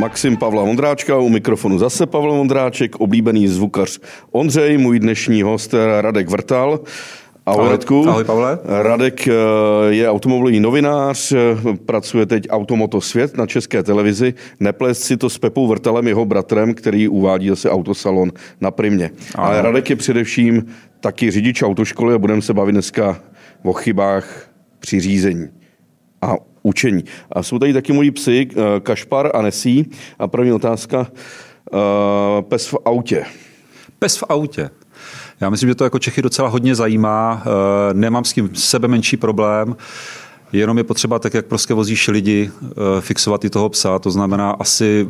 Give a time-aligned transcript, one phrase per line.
[0.00, 3.98] Maxim Pavla Vondráčka, u mikrofonu zase Pavel Vondráček, oblíbený zvukař
[4.30, 6.80] Ondřej, můj dnešní host Radek Vrtal.
[7.46, 8.08] Ahoj, ahoj Radku.
[8.08, 8.58] Ahoj, Pavle.
[8.64, 9.32] Radek eh,
[9.88, 11.36] je automobilový novinář, eh,
[11.86, 14.34] pracuje teď Automoto Svět na české televizi.
[14.60, 19.10] Neplést si to s Pepou Vrtalem, jeho bratrem, který uvádí zase autosalon na Primě.
[19.34, 19.48] Aha.
[19.48, 20.66] Ale Radek je především
[21.00, 23.20] taky řidič autoškoly a budeme se bavit dneska
[23.62, 25.48] o chybách při řízení
[26.22, 27.04] a učení.
[27.32, 29.90] A jsou tady taky moji psy, eh, Kašpar a Nesí.
[30.18, 31.06] A první otázka,
[32.40, 33.24] pes v autě.
[33.98, 34.70] Pes v autě.
[35.40, 37.42] Já myslím, že to jako Čechy docela hodně zajímá.
[37.46, 39.76] Eh, nemám s tím sebe menší problém.
[40.52, 43.98] Jenom je potřeba, tak jak prostě vozíš lidi, eh, fixovat i toho psa.
[43.98, 45.08] To znamená asi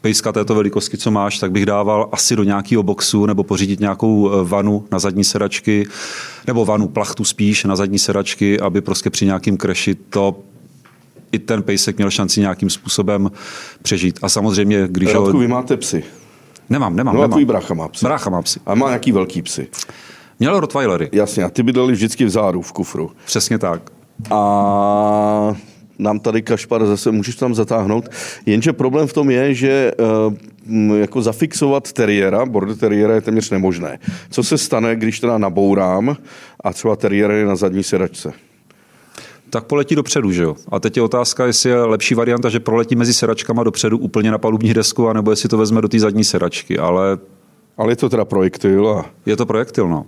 [0.00, 4.30] pejska této velikosti, co máš, tak bych dával asi do nějakého boxu nebo pořídit nějakou
[4.30, 5.86] eh, vanu na zadní sedačky,
[6.46, 10.36] nebo vanu, plachtu spíš na zadní sedačky, aby prostě při nějakým kreši to
[11.32, 13.30] i ten pejsek měl šanci nějakým způsobem
[13.82, 14.18] přežít.
[14.22, 15.38] A samozřejmě, když Radku, ho...
[15.38, 16.04] vy máte psy.
[16.70, 17.14] Nemám, nemám.
[17.14, 17.32] No nemám.
[17.32, 18.06] a tvůj brácha má psy.
[18.06, 18.60] Brácha má psy.
[18.66, 19.68] A má nějaký velký psy.
[20.38, 21.08] Měl Rottweilery.
[21.12, 23.10] Jasně, a ty bydleli vždycky vzadu, v kufru.
[23.24, 23.90] Přesně tak.
[24.30, 25.56] A
[25.98, 28.08] nám tady Kašpar zase můžeš tam zatáhnout.
[28.46, 29.92] Jenže problém v tom je, že
[30.68, 33.98] uh, jako zafixovat teriéra, border teriéra je téměř nemožné.
[34.30, 36.16] Co se stane, když teda nabourám
[36.64, 38.32] a třeba teriér je na zadní sedačce?
[39.50, 40.56] Tak poletí dopředu, že jo?
[40.68, 44.38] A teď je otázka, jestli je lepší varianta, že proletí mezi sedačkama dopředu úplně na
[44.38, 47.18] palubní desku, anebo jestli to vezme do té zadní sedačky, ale...
[47.76, 49.06] Ale je to teda projektil a...
[49.26, 50.06] Je to projektil, no.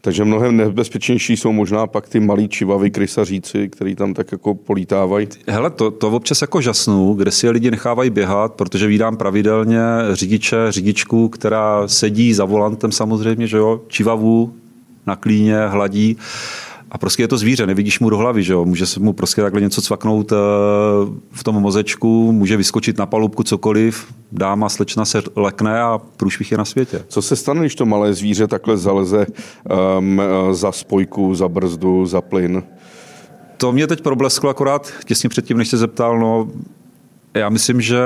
[0.00, 5.28] Takže mnohem nebezpečnější jsou možná pak ty malí čivavy, krysaříci, který tam tak jako polítávají.
[5.48, 9.80] Hele, to, to občas jako žasnu, kde si je lidi nechávají běhat, protože vídám pravidelně
[10.12, 14.54] řidiče, řidičku, která sedí za volantem samozřejmě, že jo, čivavu
[15.06, 16.16] na klíně, hladí
[16.90, 18.64] a prostě je to zvíře, nevidíš mu do hlavy, že jo?
[18.64, 20.36] Může se mu prostě takhle něco cvaknout eh,
[21.32, 26.58] v tom mozečku, může vyskočit na palubku cokoliv, dáma, slečna se lekne a průšvih je
[26.58, 27.04] na světě.
[27.08, 29.26] Co se stane, když to malé zvíře takhle zaleze
[29.98, 32.62] um, za spojku, za brzdu, za plyn?
[33.56, 36.48] To mě teď problesklo akorát těsně předtím, než se zeptal, no
[37.34, 38.00] já myslím, že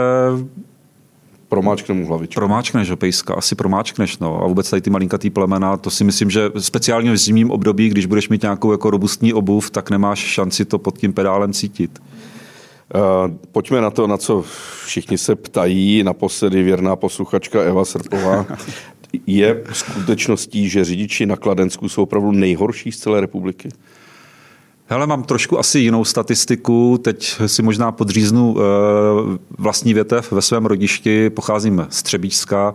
[1.49, 2.35] Promáčkne mu hlavičku.
[2.35, 4.19] Promáčkneš ho, pejska, asi promáčkneš.
[4.19, 4.43] No.
[4.43, 8.07] A vůbec tady ty malinkatý plemena, to si myslím, že speciálně v zimním období, když
[8.07, 12.03] budeš mít nějakou jako robustní obuv, tak nemáš šanci to pod tím pedálem cítit.
[12.95, 14.45] Uh, pojďme na to, na co
[14.85, 16.03] všichni se ptají.
[16.03, 18.47] Naposledy věrná posluchačka Eva Srpová.
[19.27, 23.69] Je skutečností, že řidiči na Kladensku jsou opravdu nejhorší z celé republiky?
[24.87, 26.99] Hele, mám trošku asi jinou statistiku.
[27.03, 28.63] Teď si možná podříznu eh,
[29.59, 31.31] vlastní větev ve svém rodišti.
[31.31, 32.75] Pocházím z Třebíčska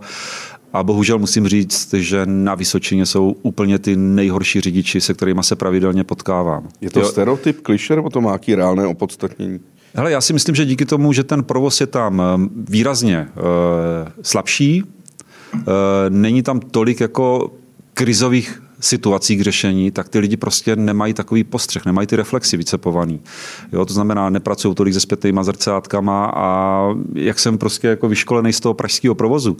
[0.72, 5.56] a bohužel musím říct, že na Vysočině jsou úplně ty nejhorší řidiči, se kterými se
[5.56, 6.68] pravidelně potkávám.
[6.80, 7.06] Je to jo.
[7.06, 9.60] stereotyp, kliše, nebo to má jaký reálné opodstatnění?
[9.94, 13.28] Hele, já si myslím, že díky tomu, že ten provoz je tam eh, výrazně e,
[14.22, 14.84] slabší,
[15.54, 15.60] e,
[16.08, 17.52] není tam tolik jako
[17.94, 23.20] krizových situací k řešení, tak ty lidi prostě nemají takový postřeh, nemají ty reflexy vycepovaný.
[23.72, 28.60] Jo, to znamená, nepracují tolik se zpětýma zrcátkama a jak jsem prostě jako vyškolený z
[28.60, 29.56] toho pražského provozu,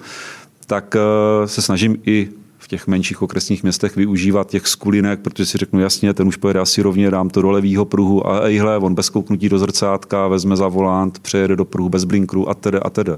[0.67, 5.59] tak eh, se snažím i v těch menších okresních městech využívat těch skulinek, protože si
[5.59, 8.95] řeknu jasně, ten už pojede asi rovně, dám to do levýho pruhu a ejhle, on
[8.95, 12.91] bez kouknutí do zrcátka, vezme za volant, přejede do pruhu bez blinkru a tedy a
[12.91, 13.13] tedy.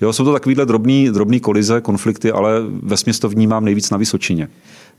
[0.00, 4.48] Jo, jsou to takovýhle drobný, drobný kolize, konflikty, ale ve to vnímám nejvíc na Vysočině.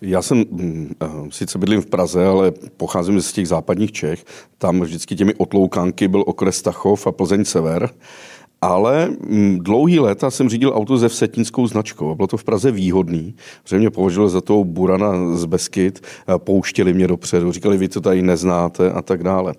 [0.01, 4.25] Já jsem mm, eh, sice bydlím v Praze, ale pocházím z těch západních Čech.
[4.57, 7.89] Tam vždycky těmi otloukánky byl okres Tachov a Plzeň Sever.
[8.61, 12.71] Ale mm, dlouhý léta jsem řídil auto ze vsetinskou značkou a bylo to v Praze
[12.71, 16.07] výhodný, protože mě považovali za toho burana z Beskyt,
[16.37, 19.53] pouštěli mě dopředu, říkali, vy to tady neznáte a tak dále.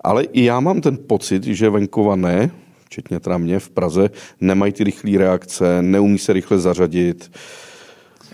[0.00, 2.50] Ale i já mám ten pocit, že venkova ne,
[2.84, 4.10] včetně teda mě v Praze,
[4.40, 7.30] nemají ty rychlé reakce, neumí se rychle zařadit.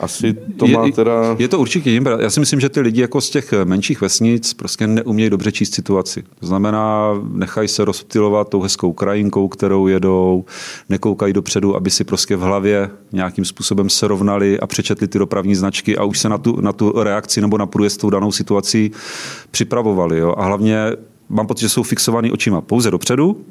[0.00, 1.36] Asi to má teda...
[1.38, 2.06] Je to určitě jim.
[2.18, 5.74] Já si myslím, že ty lidi jako z těch menších vesnic prostě neumějí dobře číst
[5.74, 6.24] situaci.
[6.40, 10.44] To znamená, nechají se rozptilovat tou hezkou krajinkou, kterou jedou,
[10.88, 15.54] nekoukají dopředu, aby si prostě v hlavě nějakým způsobem se rovnali a přečetli ty dopravní
[15.54, 18.90] značky a už se na tu, na tu reakci nebo na průjezd tou danou situací
[19.50, 20.18] připravovali.
[20.18, 20.34] Jo?
[20.38, 20.78] A hlavně
[21.28, 23.44] mám pocit, že jsou fixovaný očima pouze dopředu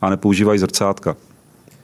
[0.00, 1.16] a nepoužívají zrcátka.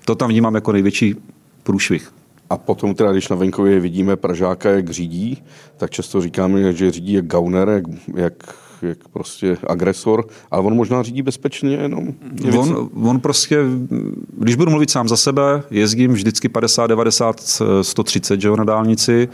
[0.05, 1.15] To tam vnímám jako největší
[1.63, 2.13] průšvih.
[2.53, 5.43] A potom teda, když na venkově vidíme Pražáka, jak řídí,
[5.77, 7.85] tak často říkáme, že řídí jak gauner, jak,
[8.17, 8.35] jak
[8.83, 12.15] jak prostě agresor, ale on možná řídí bezpečně jenom.
[12.59, 13.59] On, on prostě,
[14.39, 17.41] když budu mluvit sám za sebe, jezdím vždycky 50, 90,
[17.83, 19.29] 130 že jo, na dálnici,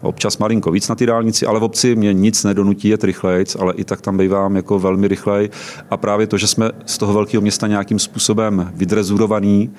[0.00, 3.74] občas malinko víc na ty dálnici, ale v obci mě nic nedonutí jet rychlejc, ale
[3.74, 5.50] i tak tam bývám jako velmi rychlej
[5.90, 9.70] a právě to, že jsme z toho velkého města nějakým způsobem vydrezurovaný,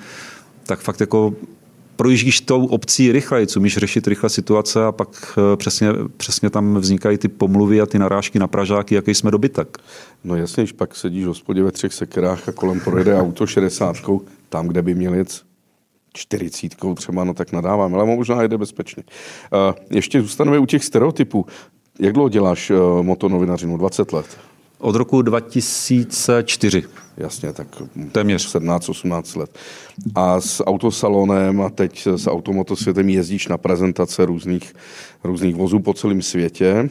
[0.66, 1.34] tak fakt jako
[2.02, 6.74] projíždíš tou obcí rychleji, co umíš řešit rychle situace a pak eh, přesně, přesně tam
[6.74, 9.78] vznikají ty pomluvy a ty narážky na Pražáky, jaký jsme dobytek.
[10.24, 13.96] No jasně, když pak sedíš v hospodě ve třech sekerách a kolem projede auto 60
[14.48, 15.42] tam, kde by měl jet
[16.12, 19.02] čtyřicítkou třeba, no tak nadávám, ale možná jede bezpečně.
[19.02, 21.46] Uh, ještě zůstaneme u těch stereotypů.
[22.00, 23.76] Jak dlouho děláš uh, motonovinařinu?
[23.76, 24.26] 20 let?
[24.82, 26.82] Od roku 2004.
[27.16, 27.66] Jasně, tak
[28.12, 29.58] téměř 17-18 let.
[30.14, 34.74] A s autosalonem a teď s automotosvětem jezdíš na prezentace různých,
[35.24, 36.90] různých vozů po celém světě.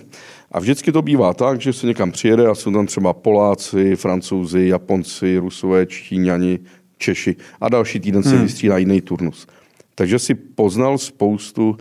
[0.51, 4.67] A vždycky to bývá tak, že se někam přijede a jsou tam třeba Poláci, Francouzi,
[4.67, 6.59] Japonci, Rusové, Číňani,
[6.97, 8.43] Češi a další týden se hmm.
[8.43, 9.47] vystřídá jiný turnus.
[9.95, 11.77] Takže si poznal spoustu uh,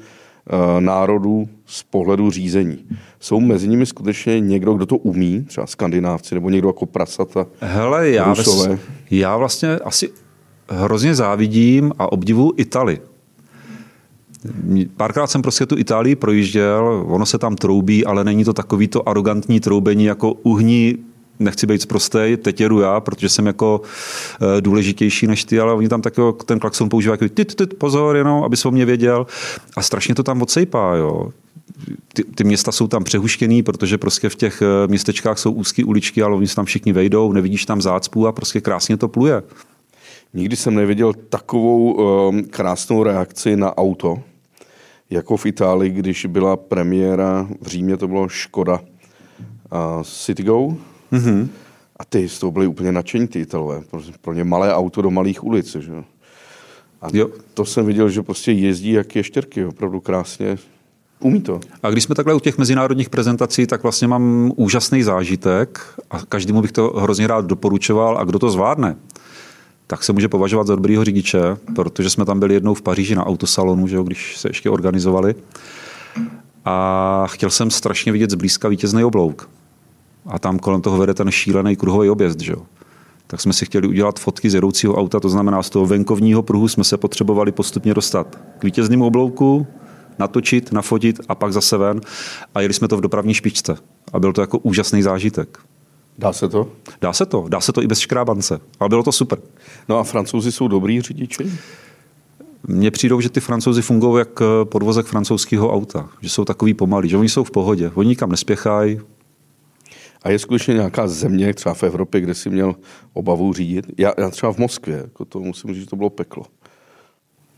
[0.80, 2.78] národů z pohledu řízení.
[3.20, 8.10] Jsou mezi nimi skutečně někdo, kdo to umí, třeba skandinávci, nebo někdo jako prasata, Hele,
[8.10, 8.68] já, Rusové?
[8.68, 8.80] Ves,
[9.10, 10.10] já vlastně asi
[10.68, 13.00] hrozně závidím a obdivu Itali.
[14.96, 19.08] Párkrát jsem prostě tu Itálii projížděl, ono se tam troubí, ale není to takový to
[19.08, 20.98] arrogantní troubení jako uhní
[21.40, 23.80] nechci být zprostej, teď jedu já, protože jsem jako
[24.58, 26.14] e, důležitější než ty, ale oni tam tak
[26.44, 29.26] ten klakson používají jako ty, ty, pozor, jenom, aby se o mě věděl.
[29.76, 31.28] A strašně to tam odsejpá, jo.
[32.12, 36.22] Ty, ty, města jsou tam přehuštěný, protože prostě v těch e, městečkách jsou úzké uličky,
[36.22, 39.42] ale oni se tam všichni vejdou, nevidíš tam zácpu a prostě krásně to pluje.
[40.34, 44.22] Nikdy jsem neviděl takovou um, krásnou reakci na auto,
[45.10, 50.76] jako v Itálii, když byla premiéra v Římě, to bylo Škoda uh, Citigo,
[51.12, 51.48] Mm-hmm.
[51.96, 53.82] A ty z toho byli úplně nadšení, ty Italové.
[54.20, 55.76] Pro ně malé auto do malých ulic.
[55.76, 55.92] Že?
[57.02, 57.30] A jo.
[57.54, 60.58] to jsem viděl, že prostě jezdí jak ještěrky, opravdu krásně.
[61.20, 61.60] Umí to.
[61.82, 65.80] A když jsme takhle u těch mezinárodních prezentací, tak vlastně mám úžasný zážitek
[66.10, 68.96] a každému bych to hrozně rád doporučoval a kdo to zvládne,
[69.86, 71.40] tak se může považovat za dobrýho řidiče,
[71.74, 75.34] protože jsme tam byli jednou v Paříži na autosalonu, že jo, když se ještě organizovali.
[76.64, 79.48] A chtěl jsem strašně vidět zblízka vítězný oblouk
[80.26, 82.40] a tam kolem toho vede ten šílený kruhový objezd.
[82.40, 82.54] Že?
[83.26, 86.68] Tak jsme si chtěli udělat fotky z jedoucího auta, to znamená z toho venkovního pruhu
[86.68, 89.66] jsme se potřebovali postupně dostat k vítěznému oblouku,
[90.18, 92.00] natočit, nafotit a pak zase ven.
[92.54, 93.76] A jeli jsme to v dopravní špičce.
[94.12, 95.58] A byl to jako úžasný zážitek.
[96.18, 96.68] Dá se to?
[97.00, 97.46] Dá se to.
[97.48, 98.60] Dá se to i bez škrábance.
[98.80, 99.38] Ale bylo to super.
[99.88, 101.52] No a francouzi jsou dobrý řidiči?
[102.66, 106.08] Mně přijdou, že ty francouzi fungují jak podvozek francouzského auta.
[106.20, 107.90] Že jsou takový pomalí, že oni jsou v pohodě.
[107.94, 109.00] Oni nikam nespěchají,
[110.22, 112.76] a je skutečně nějaká země, třeba v Evropě, kde si měl
[113.12, 113.86] obavu řídit?
[113.98, 116.44] Já, já třeba v Moskvě, jako to musím říct, že to bylo peklo.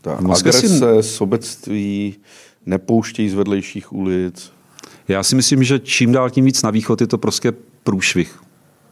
[0.01, 0.67] Ta agrese,
[1.01, 1.09] si...
[1.09, 2.15] sobectví,
[2.65, 4.51] nepouštějí z vedlejších ulic.
[5.07, 8.39] Já si myslím, že čím dál tím víc na východ je to prostě průšvih.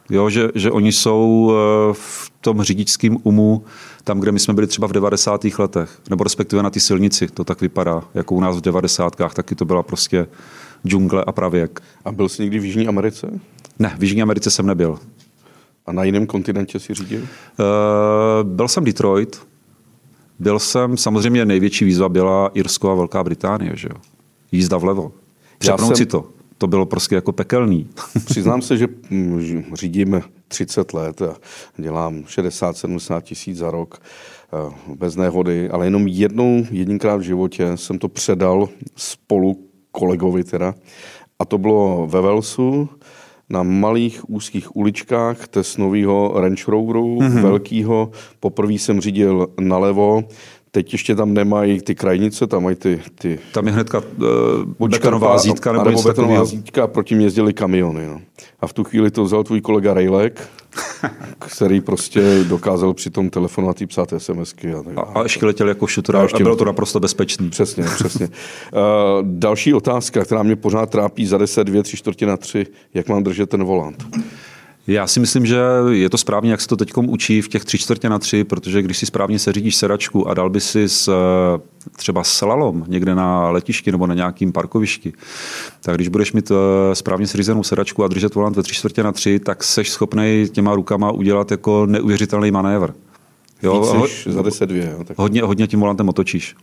[0.09, 3.63] Jo, že, že oni jsou eh, v tom řidičském umu,
[4.03, 5.41] tam, kde my jsme byli třeba v 90.
[5.59, 9.15] letech, nebo respektive na ty silnici, to tak vypadá, jako u nás v 90.
[9.33, 10.27] taky to byla prostě
[10.87, 11.81] džungle a pravěk.
[12.05, 13.39] A byl jsi někdy v Jižní Americe?
[13.81, 14.99] Ne, v Jižní Americe jsem nebyl.
[15.85, 17.21] A na jiném kontinentě si řídil?
[17.21, 17.27] Uh,
[18.43, 19.41] byl jsem Detroit.
[20.39, 24.01] Byl jsem, samozřejmě největší výzva byla Irsko a Velká Británie, že jo.
[24.51, 25.11] Jízda vlevo.
[25.57, 25.95] Přepnout jsem...
[25.95, 26.27] si to.
[26.57, 27.89] To bylo prostě jako pekelný.
[28.25, 31.35] Přiznám se, že mm, řídím 30 let a
[31.77, 37.99] dělám 60-70 tisíc za rok eh, bez nehody, ale jenom jednou, jedinkrát v životě jsem
[37.99, 39.59] to předal spolu
[39.91, 40.75] kolegovi teda.
[41.39, 42.89] A to bylo ve Velsu,
[43.51, 47.41] na malých úzkých uličkách Tesnového Range Roveru, mm-hmm.
[47.41, 48.11] velkýho.
[48.39, 50.23] Poprvé jsem řídil nalevo,
[50.73, 53.01] Teď ještě tam nemají ty krajnice, tam mají ty...
[53.15, 53.97] ty tam je hnedka
[54.79, 58.07] uh, betonová zítka nebo, nebo betonová zítka a proti mě jezdili kamiony.
[58.07, 58.21] No.
[58.59, 60.49] A v tu chvíli to vzal tvůj kolega Rejlek,
[61.39, 64.73] který prostě dokázal při tom telefonovat a psát SMSky.
[64.73, 67.49] A, a, a ještě letěl jako šutra a, a bylo to naprosto bezpečný.
[67.49, 68.27] Přesně, přesně.
[68.27, 68.31] uh,
[69.21, 72.65] další otázka, která mě pořád trápí za 10, 2, 3 čtvrtě na 3.
[72.93, 74.05] Jak mám držet ten volant?
[74.91, 77.77] Já si myslím, že je to správně, jak se to teď učí v těch tři
[77.77, 81.13] čtvrtě na tři, protože když si správně seřídíš sedačku a dal by si s,
[81.97, 85.13] třeba slalom někde na letišti nebo na nějakým parkovišti,
[85.81, 89.11] tak když budeš mít eh, správně seřízenou sedačku a držet volant ve tři čtvrtě na
[89.11, 92.93] tři, tak seš schopný těma rukama udělat jako neuvěřitelný manévr.
[93.63, 94.95] Jo, Víc za 10 dvě.
[94.97, 95.17] Jo, tak.
[95.17, 96.55] Hodně, hodně tím volantem otočíš.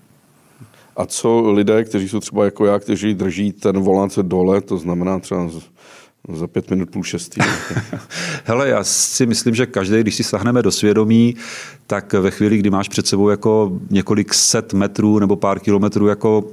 [0.96, 5.18] A co lidé, kteří jsou třeba jako já, kteří drží ten volant dole, to znamená
[5.18, 5.48] třeba
[6.36, 7.40] za pět minut půl šestý.
[8.44, 11.36] Hele, já si myslím, že každý, když si sahneme do svědomí,
[11.86, 16.44] tak ve chvíli, kdy máš před sebou jako několik set metrů nebo pár kilometrů jako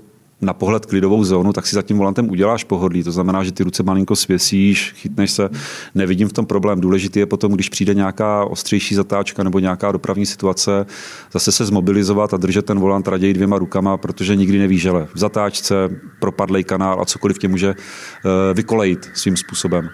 [0.42, 3.04] na pohled klidovou zónu, tak si za tím volantem uděláš pohodlí.
[3.04, 5.50] To znamená, že ty ruce malinko svěsíš, chytneš se.
[5.96, 6.82] Nevidím v tom problém.
[6.82, 10.86] Důležité je potom, když přijde nějaká ostřejší zatáčka nebo nějaká dopravní situace,
[11.32, 15.08] zase se zmobilizovat a držet ten volant raději dvěma rukama, protože nikdy neví žele.
[15.14, 15.76] V zatáčce,
[16.20, 19.90] propadlej kanál a cokoliv tě může eh, vykolejit svým způsobem.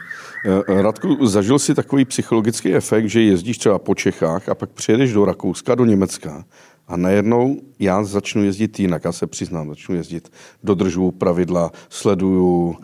[0.45, 5.13] Eh, Radku, zažil jsi takový psychologický efekt, že jezdíš třeba po Čechách a pak přijedeš
[5.13, 6.43] do Rakouska, do Německa
[6.91, 10.31] a najednou já začnu jezdit jinak, já se přiznám, začnu jezdit,
[10.63, 12.75] dodržuju pravidla, sleduju uh,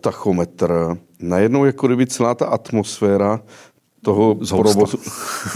[0.00, 0.96] tachometr.
[1.20, 3.40] Najednou jako kdyby celá ta atmosféra
[4.02, 4.72] toho Zhoustla.
[4.72, 4.98] provozu,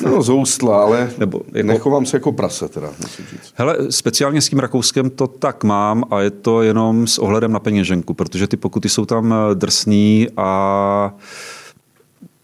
[0.04, 1.58] no zoustla, ale Nebo jako...
[1.58, 3.52] jako- nechovám se jako prase teda, musím říct.
[3.54, 7.60] Hele, speciálně s tím Rakouskem to tak mám a je to jenom s ohledem na
[7.60, 11.14] peněženku, protože ty pokuty jsou tam eh, drsný a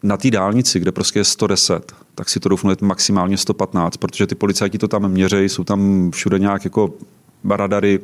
[0.02, 4.26] na té dálnici, kde prostě je 110, tak si to doufnu, je maximálně 115, protože
[4.26, 6.90] ty policajti to tam měřejí, jsou tam všude nějak jako
[7.50, 8.00] radary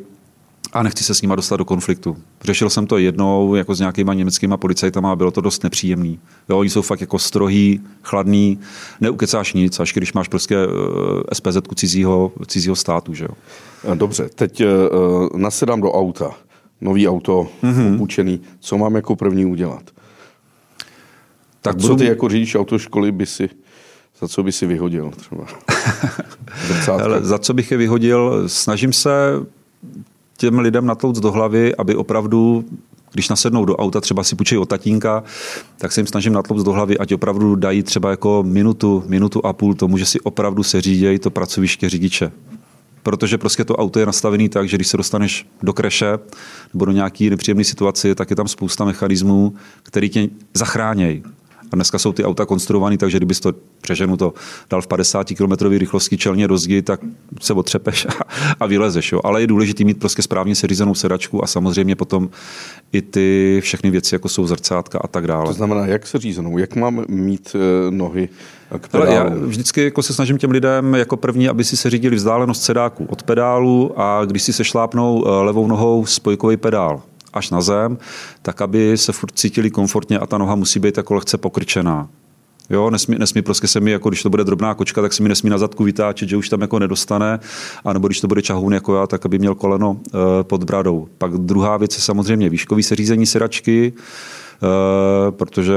[0.73, 2.17] a nechci se s nima dostat do konfliktu.
[2.43, 6.19] Řešil jsem to jednou jako s nějakýma německýma policajtama a bylo to dost nepříjemný.
[6.49, 8.59] Jo, oni jsou fakt jako strohý, chladný,
[9.01, 13.15] neukecáš nic, až když máš prostě eh, SPZ cizího, cizího státu.
[13.15, 13.35] Že jo.
[13.95, 16.31] Dobře, teď uh, nasedám do auta.
[16.81, 17.95] Nový auto, mm-hmm.
[17.95, 18.41] opučený.
[18.61, 19.83] Co mám jako první udělat?
[21.65, 23.49] Tak co ty jako řidič autoškoly by si,
[24.21, 25.47] za co by si vyhodil třeba?
[26.99, 28.43] Hele, za co bych je vyhodil?
[28.47, 29.11] Snažím se
[30.37, 32.65] těm lidem natlouct do hlavy, aby opravdu
[33.13, 35.23] když nasednou do auta, třeba si půjčejí od tatínka,
[35.79, 39.53] tak se jim snažím natlouct do hlavy, ať opravdu dají třeba jako minutu, minutu a
[39.53, 42.33] půl tomu, že si opravdu se řídějí to pracoviště řidiče.
[43.03, 46.19] Protože prostě to auto je nastavené tak, že když se dostaneš do kreše
[46.75, 51.23] nebo do nějaké nepříjemné situace, tak je tam spousta mechanismů, který tě zachránějí.
[51.75, 54.35] A dneska jsou ty auta konstruované tak, že kdybys to přeženu to
[54.71, 57.01] dal v 50 km rychlosti čelně do zdi, tak
[57.41, 58.11] se otřepeš a,
[58.61, 59.13] a vylezeš.
[59.13, 59.21] Jo.
[59.25, 62.31] Ale je důležité mít prostě správně seřízenou sedačku a samozřejmě potom
[62.93, 65.47] i ty všechny věci, jako jsou zrcátka a tak dále.
[65.47, 68.29] To znamená, jak se řízenou, jak mám mít eh, nohy
[68.79, 69.47] k Ale já pedálu?
[69.47, 73.23] vždycky jako se snažím těm lidem jako první, aby si se řídili vzdálenost sedáku od
[73.23, 77.03] pedálu a když si se šlápnou eh, levou nohou spojkový pedál
[77.35, 77.99] až na zem,
[78.43, 82.09] tak aby se furt cítili komfortně a ta noha musí být jako lehce pokrčená.
[82.71, 85.29] Jo, nesmí, nesmí prostě se mi, jako když to bude drobná kočka, tak se mi
[85.29, 87.41] nesmí na zadku vytáčet, že už tam jako nedostane,
[87.85, 91.09] a nebo když to bude čahoun jako já, tak aby měl koleno e, pod bradou.
[91.19, 95.75] Pak druhá věc je samozřejmě výškový seřízení sedačky, e, protože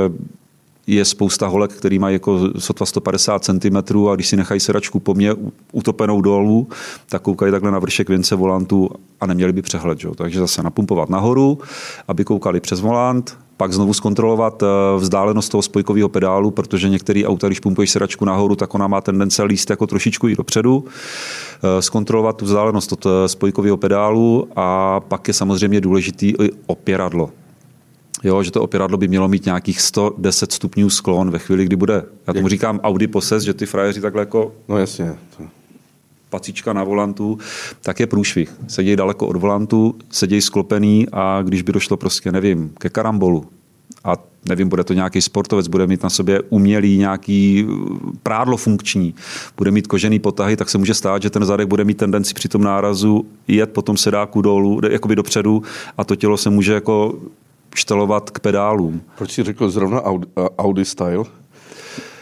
[0.88, 5.14] je spousta holek, který mají jako sotva 150 cm a když si nechají sedačku po
[5.14, 5.36] mně
[5.72, 6.68] utopenou dolů,
[7.10, 8.90] tak koukají takhle na vršek věnce volantu
[9.20, 10.00] a neměli by přehled.
[10.00, 10.10] Že?
[10.16, 11.60] Takže zase napumpovat nahoru,
[12.08, 14.68] aby koukali přes volant, pak znovu zkontrolovat eh,
[14.98, 19.44] vzdálenost toho spojkového pedálu, protože některý auta, když pumpuješ sedačku nahoru, tak ona má tendence
[19.44, 20.86] líst jako trošičku i dopředu.
[20.86, 27.30] Eh, Zkontrolovat tu vzdálenost od eh, spojkového pedálu a pak je samozřejmě důležitý i opěradlo.
[28.24, 32.06] Jo, že to opěradlo by mělo mít nějakých 110 stupňů sklon ve chvíli, kdy bude,
[32.28, 35.16] já tomu říkám Audi poses, že ty frajeři takhle jako No jasně.
[35.38, 35.44] To...
[36.30, 37.38] pacička na volantu,
[37.82, 38.54] tak je průšvih.
[38.68, 43.46] Sedějí daleko od volantu, sedějí sklopený a když by došlo prostě, nevím, ke karambolu,
[44.04, 44.18] a
[44.50, 49.16] nevím, bude to nějaký sportovec, bude mít na sobě umělý nějaký uh, prádlo funkční,
[49.58, 52.48] bude mít kožený potahy, tak se může stát, že ten zadek bude mít tendenci při
[52.50, 55.64] tom nárazu jet po tom sedáku dolů, jakoby dopředu
[55.98, 57.20] a to tělo se může jako
[57.78, 59.02] štelovat k pedálům.
[59.18, 61.24] Proč jsi řekl zrovna Audi, Audi style?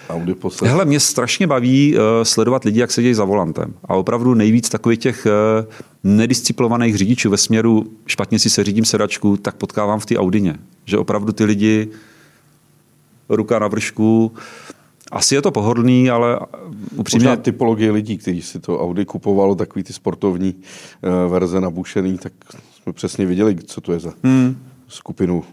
[0.10, 0.72] Audi poslední.
[0.72, 3.74] Hele, mě strašně baví uh, sledovat lidi, jak sedějí za volantem.
[3.86, 9.38] A opravdu nejvíc takových těch uh, nedisciplinovaných řidičů ve směru špatně si se řídím sedačku,
[9.38, 10.58] tak potkávám v té Audině.
[10.86, 11.88] Že opravdu ty lidi
[13.30, 14.32] ruka na vršku,
[15.12, 16.40] asi je to pohodlný, ale
[16.96, 17.28] upřímně...
[17.28, 22.34] Možná typologie lidí, kteří si to Audi kupovalo, takový ty sportovní uh, verze nabušený, tak
[22.84, 24.58] jsme přesně viděli, co to je za hmm.
[24.88, 25.44] Skupinu.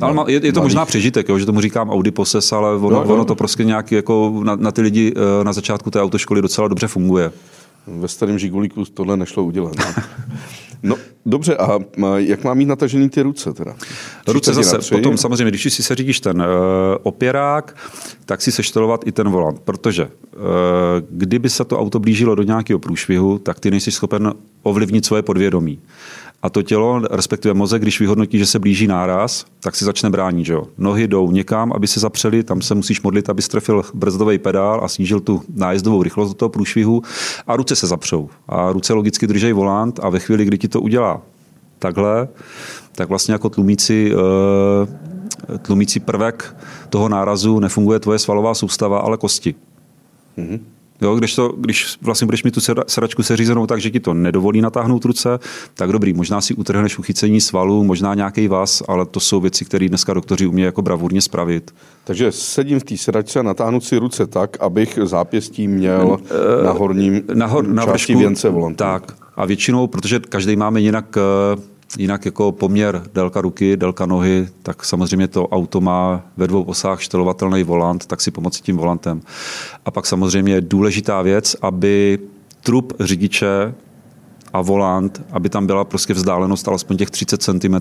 [0.00, 2.96] Ale je, je to možná přežitek, jo, že tomu říkám Audi Poses, ale ono, No,
[2.96, 3.14] no, no.
[3.14, 6.68] ono to prostě nějak jako na, na ty lidi eh, na začátku té autoškoly docela
[6.68, 7.32] dobře funguje.
[7.86, 9.76] Ve starém žigulíku tohle nešlo udělat.
[10.82, 11.78] No, dobře, a
[12.16, 13.74] jak mám mít natažený ty ruce teda?
[14.26, 14.94] Ruce 30 na zase, tři?
[14.94, 16.46] potom samozřejmě, když si seřídíš ten uh,
[17.02, 17.76] opěrák,
[18.26, 20.10] tak si seštelovat i ten volant, protože uh,
[21.10, 24.32] kdyby se to auto blížilo do nějakého průšvihu, tak ty nejsi schopen
[24.62, 25.78] ovlivnit svoje podvědomí.
[26.42, 30.46] A to tělo, respektive mozek, když vyhodnotí, že se blíží náraz, tak si začne bránit.
[30.46, 30.66] Že jo?
[30.78, 34.88] Nohy jdou někam, aby se zapřeli, tam se musíš modlit, aby strefil brzdový pedál a
[34.88, 37.02] snížil tu nájezdovou rychlost do toho průšvihu
[37.46, 38.30] a ruce se zapřou.
[38.48, 41.22] A ruce logicky drží volant a ve chvíli, kdy ti to udělá
[41.78, 42.28] takhle,
[42.92, 46.56] tak vlastně jako tlumící, eh, tlumící prvek
[46.90, 49.54] toho nárazu nefunguje tvoje svalová soustava, ale kosti.
[51.00, 54.60] Jo, když, to, když vlastně budeš mít tu sedačku seřízenou tak, že ti to nedovolí
[54.60, 55.38] natáhnout ruce,
[55.74, 59.88] tak dobrý, možná si utrhneš uchycení svalu, možná nějaký vás, ale to jsou věci, které
[59.88, 61.74] dneska doktoři umějí jako bravurně spravit.
[62.04, 66.18] Takže sedím v té sedačce a natáhnu si ruce tak, abych zápěstí měl
[66.64, 68.76] na horním nahor, na části vršku, věnce volantu.
[68.76, 71.60] Tak a většinou, protože každý máme jinak eh,
[71.96, 77.02] Jinak jako poměr délka ruky, délka nohy, tak samozřejmě to auto má ve dvou osách
[77.02, 79.22] štelovatelný volant, tak si pomoci tím volantem.
[79.84, 82.18] A pak samozřejmě je důležitá věc, aby
[82.62, 83.74] trup řidiče
[84.52, 87.74] a volant, aby tam byla prostě vzdálenost alespoň těch 30 cm,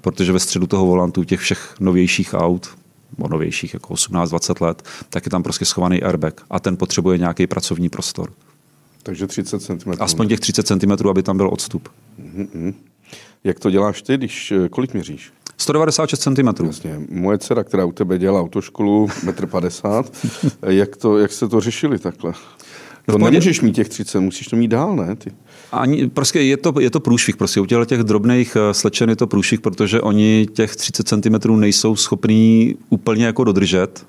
[0.00, 2.68] protože ve středu toho volantu těch všech novějších aut,
[3.18, 7.46] o novějších jako 18-20 let, tak je tam prostě schovaný airbag a ten potřebuje nějaký
[7.46, 8.32] pracovní prostor.
[9.02, 9.90] Takže 30 cm.
[10.00, 11.88] Aspoň těch 30 cm, aby tam byl odstup.
[12.20, 12.74] Mm-hmm.
[13.44, 15.32] Jak to děláš ty, když eh, kolik měříš?
[15.56, 16.66] 196 cm.
[16.66, 17.00] Jasně.
[17.10, 20.04] Moje dcera, která u tebe dělá autoškolu, 1,50
[20.42, 22.32] m, jak, to, jak jste to řešili takhle?
[23.08, 25.16] No to nemůžeš mít těch 30, musíš to mít dál, ne?
[25.16, 25.30] Ty.
[25.72, 27.36] Ani, prostě je to, je to průšvih.
[27.36, 31.96] Prostě u těch drobných eh, slečen je to průšvih, protože oni těch 30 cm nejsou
[31.96, 34.06] schopní úplně jako dodržet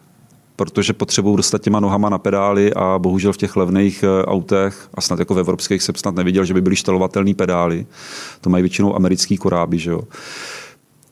[0.56, 5.02] protože potřebují dostat těma nohama na pedály a bohužel v těch levných eh, autech a
[5.02, 7.86] snad jako v evropských jsem snad neviděl, že by byly štelovatelné pedály.
[8.42, 10.02] To mají většinou americký koráby, že jo.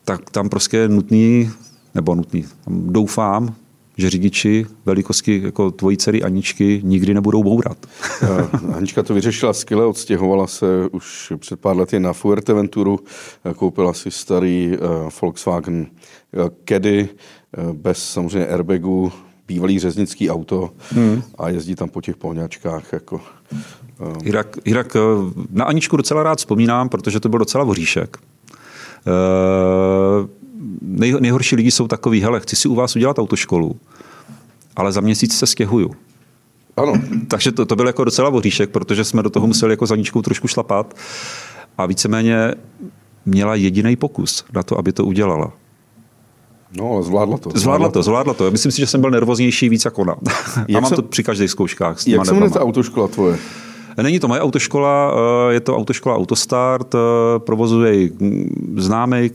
[0.04, 1.50] Tak tam prostě je nutný,
[1.94, 3.54] nebo nutný, doufám,
[3.96, 7.78] že řidiči velikosti jako tvojí dcery Aničky nikdy nebudou bourat.
[8.22, 13.00] Eh, Anička to vyřešila skvěle, odstěhovala se už před pár lety na Fuerteventuru,
[13.44, 14.76] eh, koupila si starý
[15.22, 15.86] Volkswagen
[16.68, 17.08] Caddy
[17.72, 19.12] bez samozřejmě airbagu,
[19.52, 21.22] bývalý řeznický auto hmm.
[21.38, 22.92] a jezdí tam po těch pohňačkách.
[22.92, 23.20] Jako,
[24.00, 24.16] um.
[24.24, 25.00] Jirak, Jirak, eh,
[25.50, 28.16] na Aničku docela rád vzpomínám, protože to byl docela voříšek.
[29.06, 30.28] Uh,
[30.80, 33.76] nej, nejhorší lidi jsou takový, hele, chci si u vás udělat autoškolu,
[34.76, 35.90] ale za měsíc se stěhuju.
[36.76, 36.92] Ano.
[37.28, 40.22] Takže to, to byl jako docela voříšek, protože jsme do toho museli jako za Aničkou
[40.22, 40.96] trošku šlapat
[41.78, 42.54] a víceméně
[43.26, 45.52] měla jediný pokus na to, aby to udělala.
[46.76, 47.50] No, ale zvládla to.
[47.54, 48.50] Zvládla to, zvládla to.
[48.50, 50.12] Myslím si, že jsem byl nervoznější víc jako ona.
[50.56, 52.00] A mám jsem, to při každých zkouškách.
[52.00, 53.38] S jak se jmenuje ta autoškola tvoje?
[54.02, 55.14] Není to moje autoškola,
[55.50, 56.98] eh, je to autoškola Autostart, eh,
[57.38, 58.12] provozuje ji
[58.76, 59.30] známý,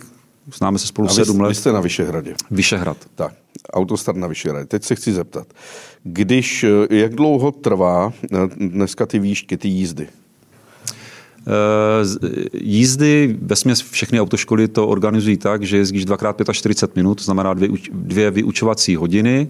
[0.55, 1.49] známe se spolu sedm let.
[1.49, 2.35] Vy jste na Vyšehradě.
[2.51, 2.97] Vyšehrad.
[3.15, 3.33] Tak,
[3.73, 4.65] Autostart na Vyšehradě.
[4.65, 5.47] Teď se chci zeptat,
[6.03, 8.13] když, eh, jak dlouho trvá
[8.57, 10.07] dneska ty výšky, ty jízdy?
[11.47, 17.23] Eh, jízdy, ve směs všechny autoškoly to organizují tak, že jezdíš dvakrát 45 minut, to
[17.23, 19.47] znamená dvě, dvě vyučovací hodiny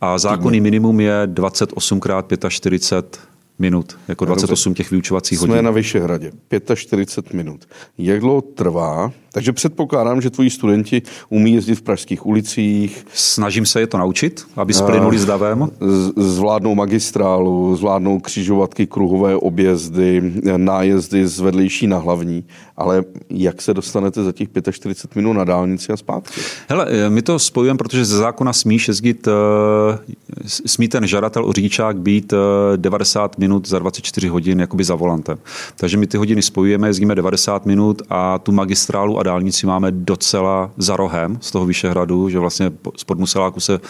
[0.00, 3.20] a zákonný minimum je 28 krát 45
[3.58, 5.54] minut, jako 28 těch vyučovacích hodin.
[5.54, 6.32] Jsme na Vyšehradě,
[6.74, 7.68] 45 minut.
[7.98, 9.12] Jak dlouho trvá?
[9.32, 13.06] Takže předpokládám, že tvoji studenti umí jezdit v pražských ulicích.
[13.14, 15.70] Snažím se je to naučit, aby splynuli s davem.
[16.16, 22.44] Zvládnou magistrálu, zvládnou křižovatky, kruhové objezdy, nájezdy z vedlejší na hlavní.
[22.76, 26.40] Ale jak se dostanete za těch 45 minut na dálnici a zpátky?
[26.68, 29.98] Hele, eh, my to spojujeme, protože ze zákona smíš jezdit, eh,
[30.46, 32.34] smí ten žadatel o řidičák být
[32.76, 35.38] 90 eh, minut za 24 hodin jakoby za volantem.
[35.76, 40.70] Takže my ty hodiny spojujeme, jezdíme 90 minut a tu magistrálu a dálnici máme docela
[40.76, 43.80] za rohem z toho Vyšehradu, že vlastně z Podmuseláku se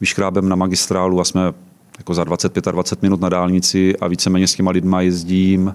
[0.00, 1.52] vyškrábem na magistrálu a jsme
[1.98, 5.74] jako za 25 a 20 minut na dálnici a víceméně s těma lidma jezdím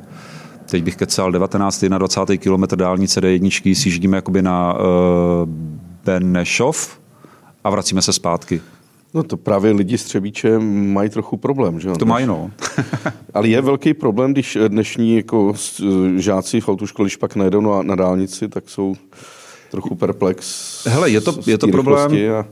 [0.65, 1.83] teď bych kecal 19.
[1.83, 2.41] 21.
[2.43, 4.79] kilometr dálnice D1, si jezdíme jakoby na uh,
[6.05, 6.99] Benešov
[7.63, 8.61] a vracíme se zpátky.
[9.13, 11.91] No to právě lidi z Třebíče mají trochu problém, že?
[11.91, 12.51] To mají, no.
[13.33, 15.53] Ale je velký problém, když dnešní jako
[16.15, 18.95] žáci v autoškole, když pak najedou na, na dálnici, tak jsou
[19.71, 20.85] trochu perplex.
[20.87, 22.11] Hele, je to, je to problém.
[22.11, 22.45] A...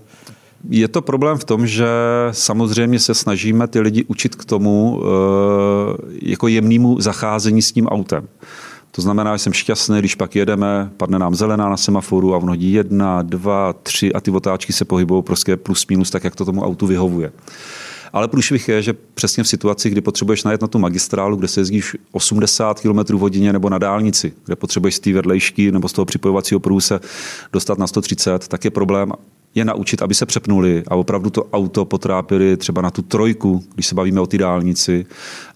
[0.70, 1.88] Je to problém v tom, že
[2.32, 8.28] samozřejmě se snažíme ty lidi učit k tomu eh, jako jemnému zacházení s tím autem.
[8.92, 12.42] To znamená, že jsem šťastný, když pak jedeme, padne nám zelená na semaforu a v
[12.42, 16.46] hodí jedna, dva, tři a ty otáčky se pohybují prostě plus minus tak, jak to
[16.46, 17.32] tomu autu vyhovuje.
[18.14, 21.62] Ale průšvih je, že přesně v situaci, kdy potřebuješ najet na tu magistrálu, kde se
[21.62, 26.06] jezdíš 80 km hodině nebo na dálnici, kde potřebuješ z té vedlejšky nebo z toho
[26.06, 27.00] připojovacího průse
[27.54, 29.14] dostat na 130, tak je problém
[29.56, 33.88] je naučit, aby se přepnuli a opravdu to auto potrápili třeba na tu trojku, když
[33.88, 35.06] se bavíme o té dálnici,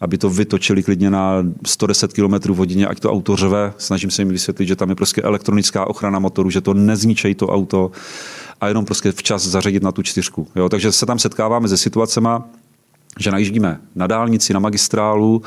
[0.01, 3.73] aby to vytočili klidně na 110 km v hodině, ať to auto řve.
[3.77, 7.47] Snažím se jim vysvětlit, že tam je prostě elektronická ochrana motoru, že to nezničejí to
[7.47, 7.91] auto
[8.61, 10.47] a jenom prostě včas zařadit na tu čtyřku.
[10.55, 12.29] Jo, takže se tam setkáváme se situacemi,
[13.19, 15.41] že najíždíme na dálnici, na magistrálu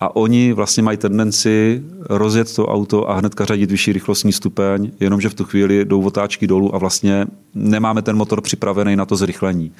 [0.00, 5.28] a oni vlastně mají tendenci rozjet to auto a hnedka řadit vyšší rychlostní stupeň, jenomže
[5.28, 9.72] v tu chvíli jdou otáčky dolů a vlastně nemáme ten motor připravený na to zrychlení.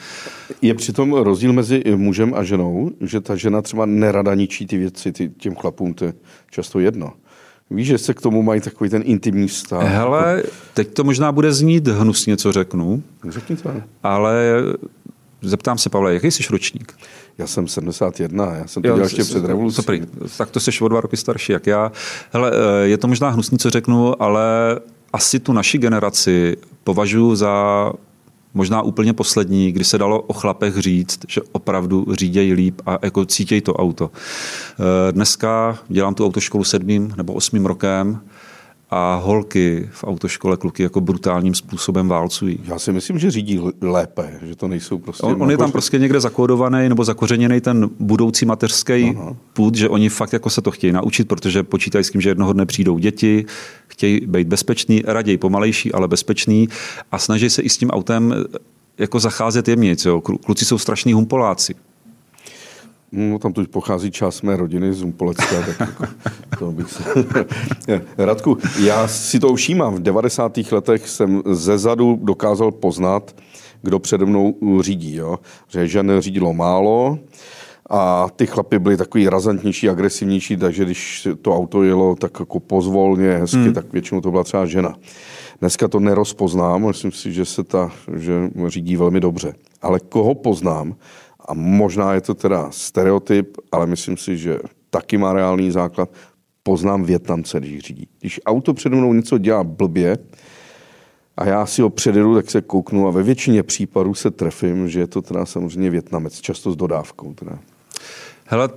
[0.62, 5.12] Je přitom rozdíl mezi mužem a ženou, že ta žena třeba nerada ničí ty věci
[5.12, 6.12] ty, těm chlapům, to je
[6.50, 7.12] často jedno.
[7.70, 9.88] Víš, že se k tomu mají takový ten intimní vztah.
[9.88, 10.42] Hele,
[10.74, 13.02] teď to možná bude znít hnusně, co řeknu.
[13.28, 13.70] Řekni to.
[14.02, 14.62] Ale
[15.42, 16.92] zeptám se, Pavle, jaký jsi ročník?
[17.38, 19.76] Já jsem 71, já jsem to jo, dělal ještě před revolucí.
[19.76, 20.02] Dobrý,
[20.38, 21.92] tak to jsi o dva roky starší, jak já.
[22.32, 24.42] Hele, eh, je to možná hnusný, co řeknu, ale
[25.12, 27.92] asi tu naši generaci považuji za
[28.54, 33.24] možná úplně poslední, kdy se dalo o chlapech říct, že opravdu řídějí líp a jako
[33.24, 34.10] cítějí to auto.
[34.10, 38.20] Eh, dneska dělám tu autoškolu sedmým nebo osmým rokem
[38.90, 42.60] a holky v autoškole kluky jako brutálním způsobem válcují.
[42.64, 45.22] Já si myslím, že řídí lépe, že to nejsou prostě...
[45.22, 49.36] On, on je tam prostě někde zakódovaný nebo zakořeněný ten budoucí mateřský Aha.
[49.52, 52.52] půd, že oni fakt jako se to chtějí naučit, protože počítají s tím, že jednoho
[52.52, 53.44] dne přijdou děti,
[53.86, 56.68] chtějí být bezpečný, raději pomalejší, ale bezpečný
[57.12, 58.34] a snaží se i s tím autem
[58.98, 59.96] jako zacházet jemně.
[60.44, 61.74] Kluci jsou strašní humpoláci.
[63.12, 66.04] No, tam tu pochází část mé rodiny z Umpolecka, tak jako,
[66.58, 67.04] to bych se...
[68.18, 69.94] Radku, já si to všímám.
[69.94, 70.58] V 90.
[70.72, 73.36] letech jsem ze zadu dokázal poznat,
[73.82, 75.14] kdo přede mnou řídí.
[75.14, 75.38] Jo?
[75.68, 77.18] Že žen řídilo málo,
[77.90, 83.32] a ty chlapy byly takový razantnější, agresivnější, takže když to auto jelo tak jako pozvolně,
[83.32, 83.74] hezky, hmm.
[83.74, 84.94] tak většinou to byla třeba žena.
[85.60, 89.54] Dneska to nerozpoznám, myslím si, že se ta, že řídí velmi dobře.
[89.82, 90.94] Ale koho poznám,
[91.48, 94.58] a možná je to teda stereotyp, ale myslím si, že
[94.90, 96.10] taky má reálný základ.
[96.62, 98.08] Poznám Větnamce, když řídí.
[98.20, 100.18] Když auto přede mnou něco dělá blbě
[101.36, 105.00] a já si ho předjedu, tak se kouknu a ve většině případů se trefím, že
[105.00, 107.34] je to teda samozřejmě Větnamec, často s dodávkou.
[107.34, 107.58] Teda.
[108.44, 108.68] Hele,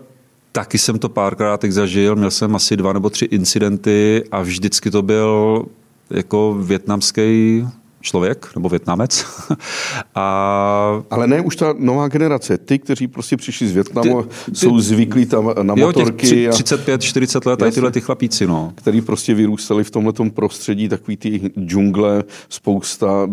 [0.52, 5.02] taky jsem to párkrát zažil, měl jsem asi dva nebo tři incidenty a vždycky to
[5.02, 5.66] byl
[6.10, 7.68] jako větnamský
[8.02, 9.26] člověk nebo větnamec.
[10.16, 11.04] a...
[11.10, 14.80] Ale ne už ta nová generace, ty, kteří prostě přišli z Větnamu, ty, ty, jsou
[14.80, 16.44] zvyklí tam na jo, motorky.
[16.44, 18.74] Jo, 35, 40 let, a tyhle ty chlapíci, no.
[18.76, 23.28] Který prostě vyrůstali v tomhle prostředí, takový ty džungle, spousta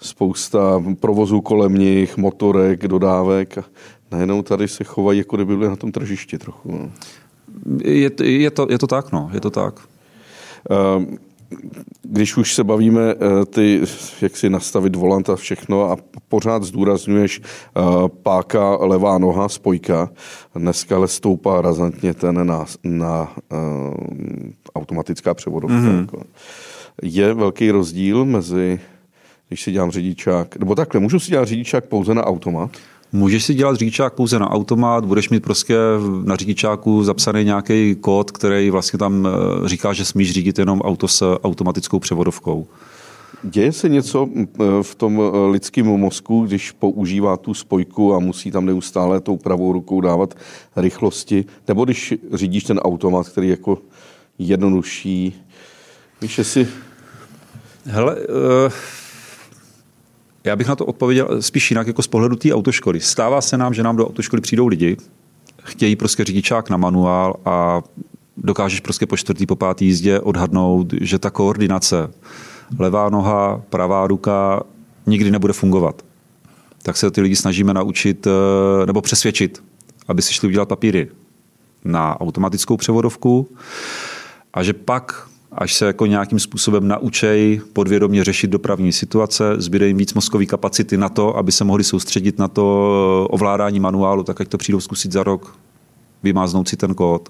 [0.00, 3.58] spousta provozů kolem nich, motorek, dodávek.
[3.58, 3.64] A
[4.12, 6.72] najednou tady se chovají, jako kdyby byli na tom tržišti trochu.
[6.72, 6.90] No.
[7.84, 9.74] Je, je, to, je to tak, no, je to tak.
[10.70, 11.04] Uh,
[12.02, 13.80] když už se bavíme eh, ty,
[14.22, 15.96] jak si nastavit volant a všechno a
[16.28, 17.80] pořád zdůrazňuješ eh,
[18.22, 20.10] páka, levá noha, spojka,
[20.54, 23.94] dneska ale stoupá razantně ten na, na uh,
[24.74, 25.76] automatická převodovka.
[25.76, 26.24] Mm-hmm.
[27.02, 28.80] Je velký rozdíl mezi,
[29.48, 32.70] když si dělám řidičák, nebo takhle, můžu si dělat řidičák pouze na automat?
[33.12, 35.74] Můžeš si dělat řidičák pouze na automat, budeš mít prostě
[36.24, 41.08] na řidičáku zapsaný nějaký kód, který vlastně tam eh, říká, že smíš řídit jenom auto
[41.08, 42.66] s automatickou převodovkou.
[43.42, 44.46] Děje se něco eh,
[44.82, 49.72] v tom eh, lidském mozku, když používá tu spojku a musí tam neustále tou pravou
[49.72, 50.34] rukou dávat
[50.76, 53.78] rychlosti, nebo když řídíš ten automat, který je jako
[54.38, 55.34] jednodušší,
[56.20, 56.68] víš, jestli...
[57.86, 58.72] Hele, uh
[60.44, 63.00] já bych na to odpověděl spíš jinak jako z pohledu té autoškoly.
[63.00, 64.96] Stává se nám, že nám do autoškoly přijdou lidi,
[65.62, 67.82] chtějí prostě řidičák na manuál a
[68.36, 72.10] dokážeš prostě po čtvrtý, po pátý jízdě odhadnout, že ta koordinace
[72.78, 74.62] levá noha, pravá ruka
[75.06, 76.02] nikdy nebude fungovat.
[76.82, 79.62] Tak se ty lidi snažíme naučit eh, nebo přesvědčit,
[80.08, 81.08] aby si šli udělat papíry
[81.84, 83.48] na automatickou převodovku
[84.54, 89.96] a že pak až se jako nějakým způsobem naučej podvědomě řešit dopravní situace, zbyde jim
[89.96, 94.48] víc mozkový kapacity na to, aby se mohli soustředit na to ovládání manuálu, tak ať
[94.48, 95.56] to přijdou zkusit za rok,
[96.22, 97.28] vymáznout si ten kód.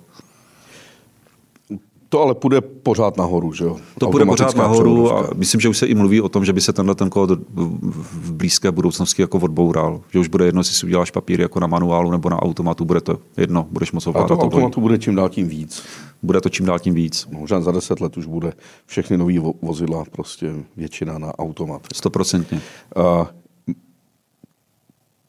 [2.12, 3.77] To ale půjde pořád nahoru, že jo?
[3.99, 6.61] To půjde pořád nahoru a myslím, že už se i mluví o tom, že by
[6.61, 10.01] se tenhle ten kód v blízké budoucnosti jako odboural.
[10.12, 13.01] Že už bude jedno, jestli si uděláš papír jako na manuálu nebo na automatu, bude
[13.01, 14.31] to jedno, budeš moc ovládat.
[14.31, 15.83] A to automatu bude čím dál tím víc.
[16.23, 17.29] Bude to čím dál tím víc.
[17.31, 18.53] Možná za deset let už bude
[18.87, 21.83] všechny nové vozidla prostě většina na automat.
[21.94, 22.61] Stoprocentně.
[22.96, 23.27] Uh,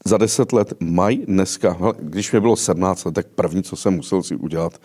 [0.05, 4.23] za deset let mají dneska, když mi bylo 17 let, tak první, co jsem musel
[4.23, 4.79] si udělat,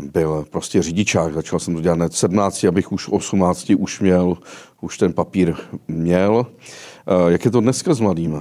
[0.00, 1.34] byl prostě řidičák.
[1.34, 4.38] Začal jsem to dělat hned 17, abych už 18 už měl,
[4.80, 5.54] už ten papír
[5.88, 6.46] měl.
[7.06, 8.38] Eh, jak je to dneska s mladými?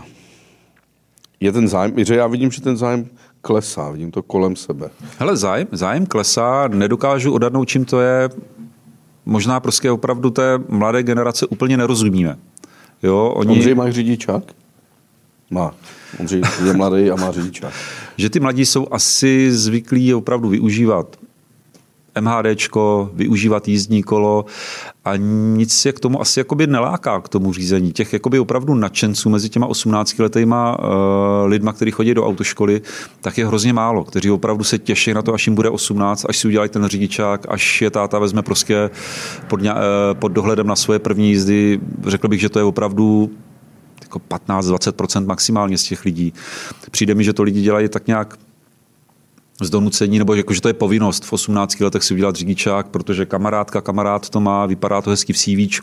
[1.39, 3.09] Je ten zájem, že já vidím, že ten zájem
[3.41, 4.89] klesá, vidím to kolem sebe.
[5.17, 8.29] Hele, zájem, zájem klesá, nedokážu odhadnout, čím to je.
[9.25, 12.37] Možná prostě opravdu té mladé generace úplně nerozumíme.
[13.03, 13.53] Jo, oni...
[13.53, 14.43] Ondřej, máš řidičák?
[15.49, 15.75] Má.
[16.19, 17.73] Ondřej je mladý a má řidičák.
[18.17, 21.15] Že ty mladí jsou asi zvyklí opravdu využívat
[22.19, 24.45] MHDčko, využívat jízdní kolo
[25.05, 25.15] a
[25.55, 27.91] nic je k tomu asi jakoby neláká k tomu řízení.
[27.91, 30.85] Těch jakoby opravdu nadšenců mezi těma 18 letýma uh,
[31.45, 32.81] lidma, kteří chodí do autoškoly,
[33.21, 36.37] tak je hrozně málo, kteří opravdu se těší na to, až jim bude 18, až
[36.37, 38.89] si udělají ten řidičák, až je táta vezme prostě
[39.47, 39.67] pod, uh,
[40.13, 41.79] pod dohledem na svoje první jízdy.
[42.07, 43.31] Řekl bych, že to je opravdu
[44.01, 46.33] jako 15-20% maximálně z těch lidí.
[46.91, 48.37] Přijde mi, že to lidi dělají tak nějak
[49.61, 53.25] z donucení, nebo jako, že to je povinnost v 18 letech si udělat řidičák, protože
[53.25, 55.81] kamarádka, kamarád to má, vypadá to hezky v CV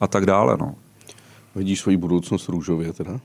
[0.00, 0.56] a tak dále.
[0.60, 0.74] No.
[1.56, 3.20] Vidíš svoji budoucnost růžově teda?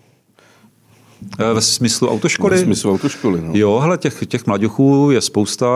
[1.39, 2.57] E, ve smyslu autoškoly?
[2.57, 3.51] Ve smyslu autoškoly, no.
[3.53, 5.67] Jo, hele, těch, těch mladěchů je spousta.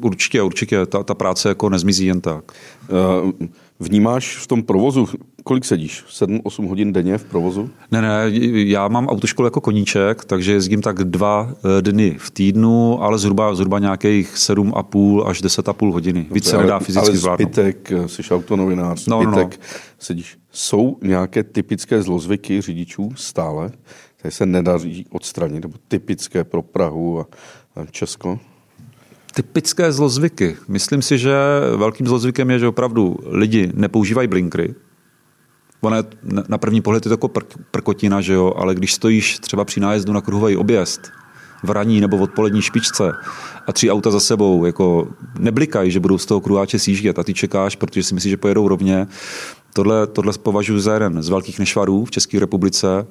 [0.00, 2.52] Určitě, určitě, ta, ta práce jako nezmizí jen tak.
[2.88, 3.48] Uh,
[3.80, 5.08] Vnímáš v tom provozu,
[5.44, 6.04] kolik sedíš?
[6.08, 7.70] 7-8 hodin denně v provozu?
[7.90, 13.02] Ne, ne, já mám autoškolu jako koníček, takže jezdím tak dva eh, dny v týdnu,
[13.02, 16.26] ale zhruba, zhruba nějakých 7,5 až 10,5 hodiny.
[16.30, 17.52] Víc se nedá fyzicky ale zvládnout.
[17.52, 19.78] zbytek, eh, jsi autonovinář, no, zbytek, no, no.
[19.98, 20.38] sedíš.
[20.50, 23.70] Jsou nějaké typické zlozvyky řidičů stále,
[24.16, 27.26] které se nedaří odstranit, nebo typické pro Prahu a
[27.90, 28.38] Česko?
[29.34, 30.56] Typické zlozvyky.
[30.68, 31.34] Myslím si, že
[31.76, 34.74] velkým zlozvykem je, že opravdu lidi nepoužívají blinkry.
[35.80, 36.04] Ono je,
[36.48, 39.80] na první pohled je to jako pr- prkotina, že jo, ale když stojíš třeba při
[39.80, 41.00] nájezdu na kruhový objezd,
[41.62, 43.12] v raní nebo v odpolední špičce
[43.66, 47.34] a tři auta za sebou, jako neblikají, že budou z toho kruháče sjíždět a ty
[47.34, 49.06] čekáš, protože si myslíš, že pojedou rovně.
[49.72, 53.06] Tohle, tohle považuji za jeden z velkých nešvarů v České republice.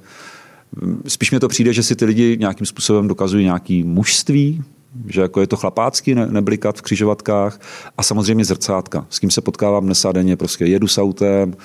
[1.08, 4.64] Spíš mi to přijde, že si ty lidi nějakým způsobem dokazují nějaký mužství,
[5.08, 7.60] že jako je to chlapácky ne, neblikat v křižovatkách
[7.98, 9.06] a samozřejmě zrcátka.
[9.10, 11.56] S kým se potkávám dnes a denně, prostě jedu s autem,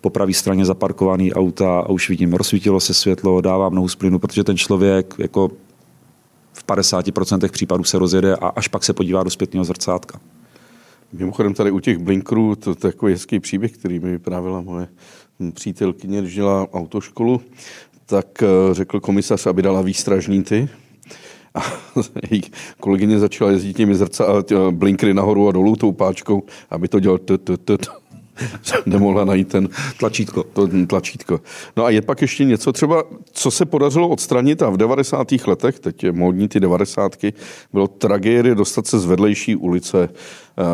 [0.00, 4.18] po pravé straně zaparkovaný auta a už vidím, rozsvítilo se světlo, dávám nohu z plynu,
[4.18, 5.48] protože ten člověk jako
[6.52, 10.20] v 50% případů se rozjede a až pak se podívá do zpětného zrcátka.
[11.12, 14.88] Mimochodem tady u těch blinkrů, to, je takový hezký příběh, který mi vyprávila moje
[15.54, 17.40] přítelkyně, když dělala autoškolu,
[18.06, 20.68] tak eh, řekl komisař, aby dala výstražní ty,
[21.58, 21.62] a
[22.30, 22.42] její
[22.80, 24.24] kolegyně začala jezdit těmi zrca,
[24.70, 27.88] blinkry nahoru a dolů tou páčkou, aby to dělal t, t, t, t.
[28.86, 29.68] nemohla najít ten
[29.98, 30.42] tlačítko.
[30.42, 31.40] To, tlačítko.
[31.76, 35.28] No a je pak ještě něco třeba, co se podařilo odstranit a v 90.
[35.46, 37.16] letech, teď je módní ty 90.
[37.72, 40.08] bylo tragédie dostat se z vedlejší ulice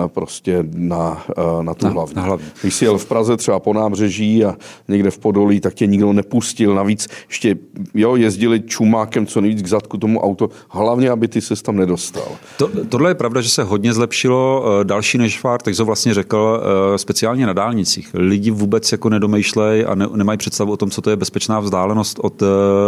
[0.08, 2.14] prostě na, eh, na tu na, hlavní.
[2.14, 2.46] Na hlavní.
[2.60, 4.56] Když jsi jel v Praze třeba po nábřeží a
[4.88, 6.74] někde v Podolí, tak tě nikdo nepustil.
[6.74, 7.56] Navíc ještě
[7.94, 12.28] jo, jezdili čumákem co nejvíc k zadku tomu auto, hlavně, aby ty se tam nedostal.
[12.58, 14.64] To, tohle je pravda, že se hodně zlepšilo.
[14.80, 16.62] Eh, další než fár, tak to vlastně řekl,
[16.96, 18.10] speciálně na dálnicích.
[18.14, 22.18] Lidi vůbec jako nedomýšlej a ne, nemají představu o tom, co to je bezpečná vzdálenost
[22.22, 22.42] od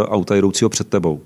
[0.07, 1.21] auta jdoucího před tebou.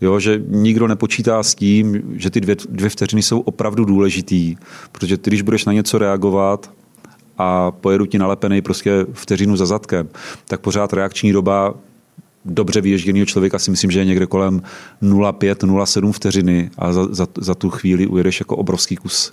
[0.00, 4.56] Jo, že nikdo nepočítá s tím, že ty dvě, dvě vteřiny jsou opravdu důležitý,
[4.92, 6.70] protože ty, když budeš na něco reagovat
[7.38, 10.08] a pojedu ti nalepený prostě vteřinu za zadkem,
[10.44, 11.74] tak pořád reakční doba
[12.44, 14.62] dobře vyježděného člověka si myslím, že je někde kolem
[15.02, 19.32] 0,5, 0,7 vteřiny a za, za, za tu chvíli ujedeš jako obrovský kus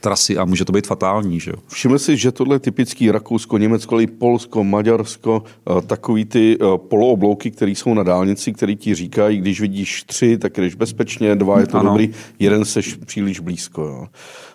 [0.00, 1.40] trasy a může to být fatální.
[1.40, 1.52] Že?
[1.68, 6.64] Všiml si, že tohle je typický Rakousko, Německo, ale Polsko, Maďarsko, eh, takový ty eh,
[6.88, 11.60] polooblouky, které jsou na dálnici, které ti říkají, když vidíš tři, tak jdeš bezpečně, dva
[11.60, 11.90] je to ano.
[11.90, 13.82] dobrý, jeden seš příliš blízko.
[13.82, 14.06] Jo.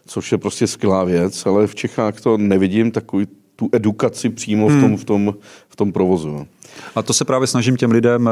[0.06, 4.78] Což je prostě skvělá věc, ale v Čechách to nevidím, takový tu edukaci přímo hmm.
[4.78, 5.34] v, tom, v, tom,
[5.70, 6.48] v tom provozu.
[6.96, 8.32] A to se právě snažím těm lidem eh,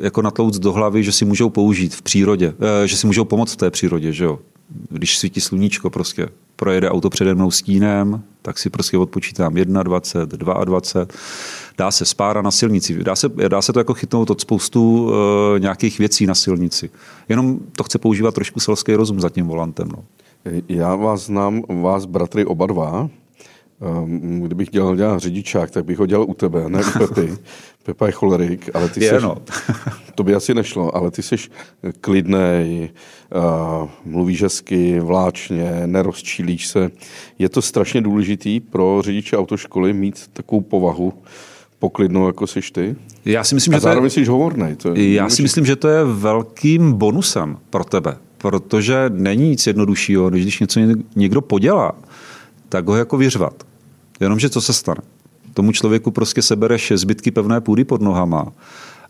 [0.00, 2.54] jako natlouct do hlavy, že si můžou použít v přírodě,
[2.84, 4.38] že si můžou pomoct v té přírodě, že jo
[4.90, 11.10] když svítí sluníčko, prostě projede auto přede mnou stínem, tak si prostě odpočítám 21, 22,
[11.78, 15.12] dá se spára na silnici, dá se, dá se to jako chytnout od spoustu uh,
[15.58, 16.90] nějakých věcí na silnici.
[17.28, 19.88] Jenom to chce používat trošku selský rozum za tím volantem.
[19.88, 20.04] No.
[20.68, 23.08] Já vás znám, vás bratry oba dva,
[23.82, 27.32] ehm, kdybych dělal, dělal řidičák, tak bych ho dělal u tebe, ne u Pepy.
[27.82, 29.36] Pepa je cholerik, ale ty jsi, no.
[30.14, 31.36] to by asi nešlo, ale ty jsi
[32.00, 32.90] klidnej,
[33.82, 36.90] uh, mluvíš hezky, vláčně, nerozčílíš se.
[37.38, 41.12] Je to strašně důležitý pro řidiče autoškoly mít takovou povahu,
[41.78, 42.96] poklidnou, jako jsi ty?
[43.24, 44.76] Já si myslím, A že zároveň to je, jsi hovornej.
[44.76, 49.66] To je já si myslím, že to je velkým bonusem pro tebe, protože není nic
[49.66, 50.80] jednoduššího, než když něco
[51.16, 51.92] někdo podělá,
[52.68, 53.54] tak ho jako vyřvat.
[54.22, 55.00] Jenomže co se stane?
[55.54, 58.52] tomu člověku prostě sebereš zbytky pevné půdy pod nohama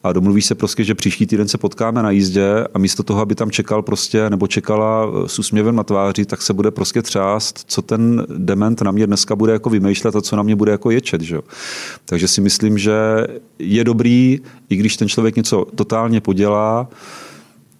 [0.04, 3.34] a domluvíš se prostě, že příští týden se potkáme na jízdě a místo toho, aby
[3.34, 7.82] tam čekal prostě nebo čekala s úsměvem na tváři, tak se bude prostě třást, co
[7.82, 11.20] ten dement na mě dneska bude jako vymýšlet a co na mě bude jako ječet.
[11.20, 11.38] Že?
[12.04, 12.92] Takže si myslím, že
[13.58, 16.88] je dobrý, i když ten člověk něco totálně podělá,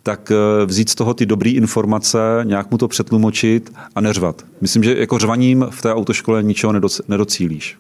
[0.03, 4.45] tak eh, vzít z toho ty dobré informace, nějak mu to přetlumočit a neřvat.
[4.61, 6.73] Myslím, že jako řvaním v té autoškole ničeho
[7.09, 7.79] nedocílíš.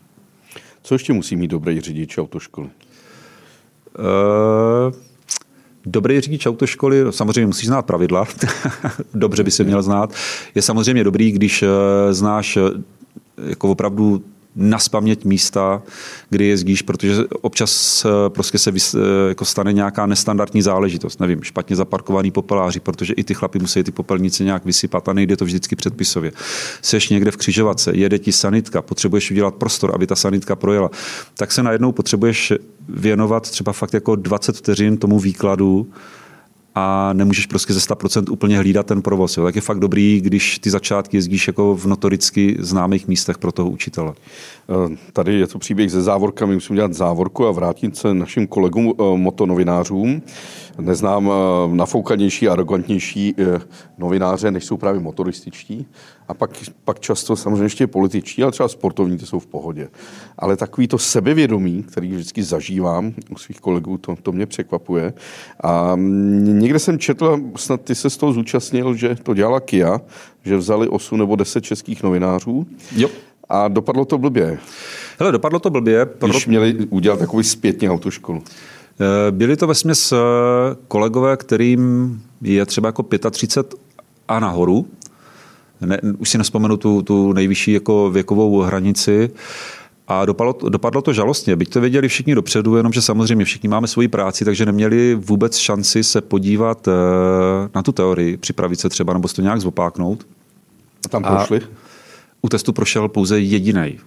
[0.83, 2.69] Co ještě musí mít dobrý řidič autoškoly?
[3.99, 4.95] Uh,
[5.87, 8.27] dobrý řidič autoškoly, samozřejmě musíš znát pravidla,
[9.15, 10.15] dobře by se měl znát.
[10.55, 11.69] Je samozřejmě dobrý, když eh,
[12.15, 12.59] znáš
[13.49, 14.25] jako opravdu
[14.57, 15.83] naspamět místa,
[16.31, 21.21] kdy jezdíš, protože občas eh, prostě se vys, eh, jako stane nějaká nestandardní záležitost.
[21.21, 25.37] Nevím, špatně zaparkovaný popeláři, protože i ty chlapi musí ty popelnice nějak vysypat a nejde
[25.37, 26.33] to vždycky předpisově.
[26.83, 30.91] Seš někde v křižovatce, jede ti sanitka, potřebuješ udělat prostor, aby ta sanitka projela,
[31.37, 32.53] tak se najednou potřebuješ
[32.89, 35.93] věnovat třeba fakt jako 20 vteřin tomu výkladu,
[36.75, 39.37] a nemůžeš prostě ze 100% úplně hlídat ten provoz.
[39.37, 39.45] Jo.
[39.45, 43.71] Tak je fakt dobrý, když ty začátky jezdíš jako v notoricky známých místech pro toho
[43.71, 44.13] učitele.
[44.13, 48.95] Eh, tady je to příběh ze závorkami, musím dělat závorku a vrátit se našim kolegům
[48.99, 50.23] eh, motonovinářům.
[50.79, 53.35] Neznám eh, nafoukanější, arrogantnější
[53.99, 55.87] novináře, než jsou právě motorističtí.
[56.29, 56.51] A pak,
[56.85, 59.89] pak často samozřejmě ještě političtí, ale třeba sportovní, ty jsou v pohodě.
[60.39, 65.13] Ale takový to sebevědomí, který vždycky zažívám u svých kolegů, to, to mě překvapuje.
[65.65, 65.93] A
[66.39, 70.01] někde jsem četl, snad ty se z toho zúčastnil, že to dělala Kia,
[70.45, 72.67] že vzali 8 nebo 10 českých novinářů.
[72.97, 73.09] Jo.
[73.49, 74.59] A dopadlo to blbě.
[75.19, 76.07] Hele, dopadlo to blbě.
[76.07, 76.27] Proto...
[76.33, 78.43] Když měli udělat takový zpětně autoškolu.
[79.01, 80.17] Eh, byli to ve směs eh,
[80.89, 83.81] kolegové, kterým je třeba jako 35
[84.29, 84.87] a nahoru.
[85.81, 89.31] Ne, už si nespomenu tu, tu nejvyšší jako věkovou hranici.
[90.09, 94.09] A dopadlo, dopadlo to žalostně, byť to věděli všichni dopředu, jenomže samozřejmě všichni máme svoji
[94.09, 96.93] práci, takže neměli vůbec šanci se podívat eh,
[97.75, 100.27] na tu teorii, připravit se třeba nebo si to nějak zopáknout.
[101.09, 101.61] Tam prošli?
[101.61, 101.69] A
[102.43, 103.99] u testu prošel pouze jediný.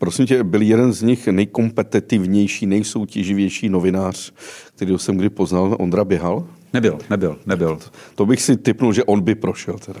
[0.00, 4.32] Prosím tě, byl jeden z nich nejkompetitivnější, nejsoutěživější novinář,
[4.76, 6.46] který jsem kdy poznal, Ondra Běhal?
[6.72, 7.78] Nebyl, nebyl, nebyl.
[8.14, 10.00] To bych si typnul, že on by prošel teda.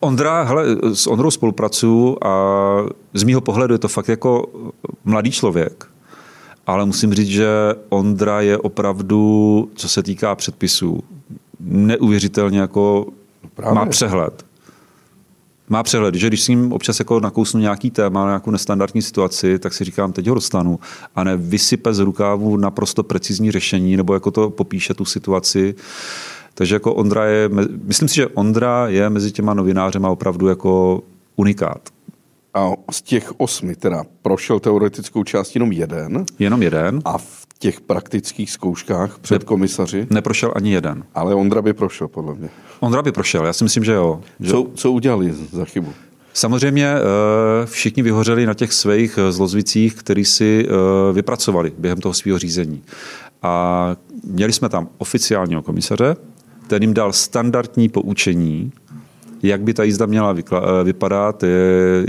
[0.00, 2.32] Ondra, hele, s Ondrou spolupracuju a
[3.14, 4.46] z mýho pohledu je to fakt jako
[5.04, 5.86] mladý člověk,
[6.66, 7.48] ale musím říct, že
[7.88, 11.00] Ondra je opravdu, co se týká předpisů,
[11.60, 13.06] neuvěřitelně jako
[13.66, 14.44] no má přehled
[15.70, 19.74] má přehled, že když s ním občas jako nakousnu nějaký téma, nějakou nestandardní situaci, tak
[19.74, 20.78] si říkám, teď ho dostanu
[21.14, 25.74] a ne vysype z rukávu naprosto precizní řešení, nebo jako to popíše tu situaci.
[26.54, 27.48] Takže jako Ondra je,
[27.84, 31.02] myslím si, že Ondra je mezi těma novinářema opravdu jako
[31.36, 31.88] unikát.
[32.54, 36.24] A z těch osmi teda prošel teoretickou část jenom jeden.
[36.38, 37.00] Jenom jeden.
[37.04, 40.06] A v těch praktických zkouškách před ne, komisaři?
[40.10, 41.04] Neprošel ani jeden.
[41.14, 42.48] Ale Ondra by prošel, podle mě.
[42.80, 44.20] Ondra by prošel, já si myslím, že jo.
[44.40, 44.50] Že...
[44.50, 45.92] Co, co udělali za chybu?
[46.32, 52.14] Samozřejmě eh, všichni vyhořeli na těch svých eh, zlozvicích, který si eh, vypracovali během toho
[52.14, 52.82] svého řízení.
[53.42, 56.16] A měli jsme tam oficiálního komisaře,
[56.66, 58.72] ten jim dal standardní poučení,
[59.42, 61.44] jak by ta jízda měla eh, vypadat,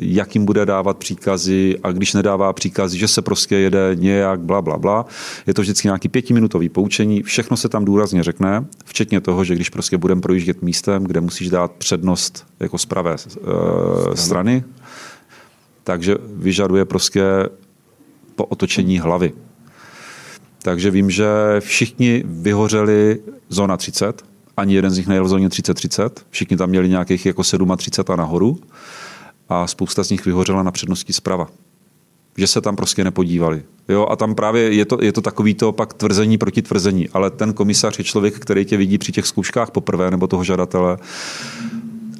[0.01, 4.61] jak jim bude dávat příkazy a když nedává příkazy, že se prostě jede nějak, bla,
[4.61, 5.05] bla, bla.
[5.47, 9.69] Je to vždycky nějaký pětiminutový poučení, všechno se tam důrazně řekne, včetně toho, že když
[9.69, 14.63] prostě budeme projíždět místem, kde musíš dát přednost jako z pravé uh, strany,
[15.83, 17.23] takže vyžaduje prostě
[18.35, 19.33] po otočení hlavy.
[20.61, 21.25] Takže vím, že
[21.59, 24.25] všichni vyhořeli zóna 30,
[24.57, 28.15] ani jeden z nich nejel v zóně 30-30, všichni tam měli nějakých jako 37 a
[28.15, 28.59] nahoru
[29.49, 31.47] a spousta z nich vyhořela na přednosti zprava.
[32.37, 33.63] Že se tam prostě nepodívali.
[33.89, 37.29] Jo, a tam právě je to, je to takový to pak tvrzení proti tvrzení, ale
[37.29, 40.97] ten komisař je člověk, který tě vidí při těch zkouškách poprvé nebo toho žadatele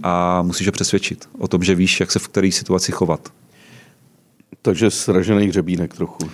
[0.03, 3.29] a musíš ho přesvědčit o tom, že víš, jak se v které situaci chovat.
[4.61, 6.29] Takže sražený hřebínek trochu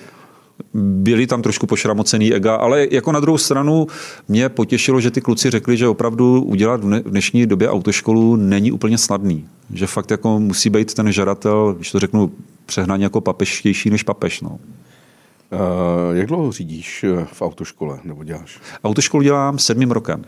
[0.73, 3.87] byli tam trošku pošramocený ega, ale jako na druhou stranu
[4.27, 8.97] mě potěšilo, že ty kluci řekli, že opravdu udělat v dnešní době autoškolu není úplně
[8.97, 9.47] snadný.
[9.73, 12.31] Že fakt jako musí být ten žadatel, když to řeknu
[12.65, 14.41] přehnaně jako papeštější než papež.
[14.41, 14.49] No.
[14.49, 18.59] Uh, jak dlouho řídíš eh, v autoškole nebo děláš?
[18.83, 20.25] Autoškolu dělám sedmým rokem.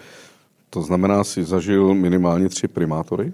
[0.69, 3.33] To znamená, si zažil minimálně tři primátory?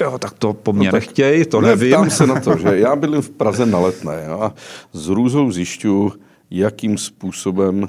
[0.00, 1.92] Jo, tak to po mně no nechtěj, to ne, nevím.
[1.92, 4.54] Ptám se na to, že já bydlím v Praze na letné a
[4.92, 6.12] z růzou zjišťu,
[6.50, 7.86] jakým způsobem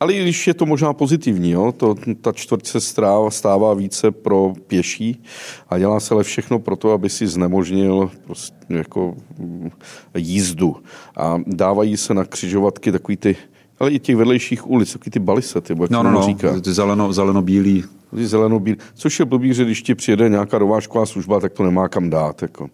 [0.00, 4.10] ale i když je to možná pozitivní, jo, to, ta čtvrť se stává, stává více
[4.10, 5.22] pro pěší
[5.68, 9.16] a dělá se ale všechno pro to, aby si znemožnil prostě jako
[10.14, 10.76] jízdu.
[11.16, 13.36] A dávají se na křižovatky takový ty
[13.80, 16.60] Ale i těch vedlejších ulic, taky ty balisety, jak no, no, no, říká.
[16.60, 17.84] ty zeleno, zeleno-bílý.
[18.16, 18.78] Ty zeleno-bílý.
[18.94, 22.42] Což je blbý, že když ti přijede nějaká rováčková služba, tak to nemá kam dát.
[22.42, 22.70] Jako.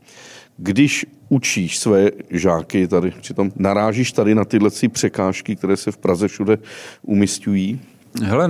[0.56, 6.28] Když učíš své žáky tady, přitom narážíš tady na tyhle překážky, které se v Praze
[6.28, 6.58] všude
[7.02, 7.80] umistují,
[8.22, 8.48] Hele,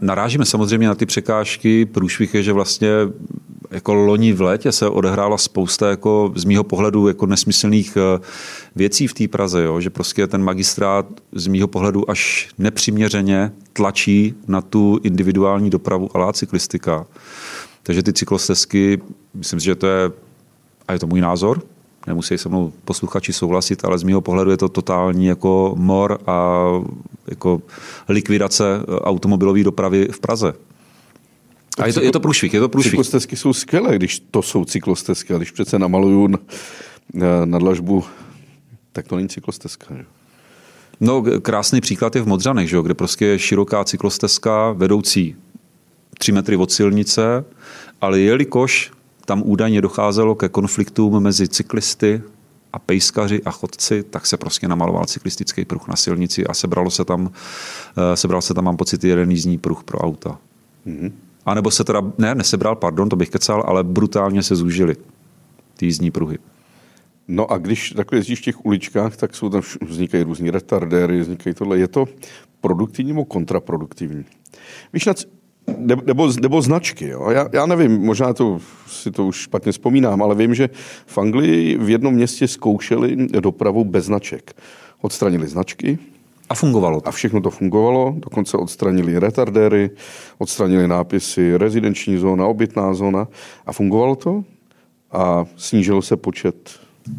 [0.00, 1.86] narážíme samozřejmě na ty překážky.
[1.86, 2.88] Průšvih je, že vlastně
[3.70, 8.20] jako loni v létě se odehrála spousta jako z mýho pohledu jako nesmyslných eh,
[8.76, 9.80] věcí v té Praze, jo?
[9.80, 16.32] že prostě ten magistrát z mýho pohledu až nepřiměřeně tlačí na tu individuální dopravu a
[16.32, 17.06] cyklistika.
[17.82, 19.00] Takže ty cyklostezky,
[19.34, 20.10] myslím si, že to je,
[20.88, 21.62] a je to můj názor,
[22.06, 26.68] nemusí se mnou posluchači souhlasit, ale z mého pohledu je to totální jako mor a
[27.28, 27.62] jako
[28.08, 28.64] likvidace
[29.00, 30.52] automobilové dopravy v Praze.
[31.78, 32.90] A je to, je to průšvih, je to průšvih.
[32.90, 36.38] Cyklostezky jsou skvělé, když to jsou cyklostezky, a když přece namaluju na,
[37.44, 38.04] na dlažbu,
[38.92, 39.94] tak to není cyklostezka.
[39.96, 40.04] Že?
[41.00, 42.76] No, krásný příklad je v Modřanech, že?
[42.82, 45.36] kde prostě je široká cyklostezka vedoucí
[46.18, 47.44] tři metry od silnice,
[48.00, 48.92] ale jelikož
[49.26, 52.22] tam údajně docházelo ke konfliktům mezi cyklisty
[52.72, 57.04] a pejskaři a chodci, tak se prostě namaloval cyklistický pruh na silnici a sebralo se
[57.04, 57.30] tam,
[57.96, 60.38] eh, sebral se tam, mám pocit, jeden jízdní pruh pro auta.
[60.86, 61.12] Mm-hmm.
[61.46, 64.96] A nebo se teda, ne, nesebral, pardon, to bych kecal, ale brutálně se zúžily
[65.76, 66.38] ty jízdní pruhy.
[67.28, 71.54] No a když takhle jezdíš v těch uličkách, tak jsou tam vznikají různí retardéry, vznikají
[71.54, 71.78] tohle.
[71.78, 72.06] Je to
[72.60, 74.24] produktivní nebo kontraproduktivní?
[74.92, 75.08] Víš,
[75.78, 77.08] nebo, nebo značky.
[77.08, 77.30] Jo.
[77.30, 80.70] Já, já nevím, možná to, si to už špatně vzpomínám, ale vím, že
[81.06, 84.56] v Anglii v jednom městě zkoušeli dopravu bez značek.
[85.00, 85.98] Odstranili značky,
[86.48, 87.08] a fungovalo to.
[87.08, 89.90] A všechno to fungovalo, dokonce odstranili retardéry,
[90.38, 93.28] odstranili nápisy rezidenční zóna, obytná zóna
[93.66, 94.44] a fungovalo to
[95.12, 96.70] a snížil se počet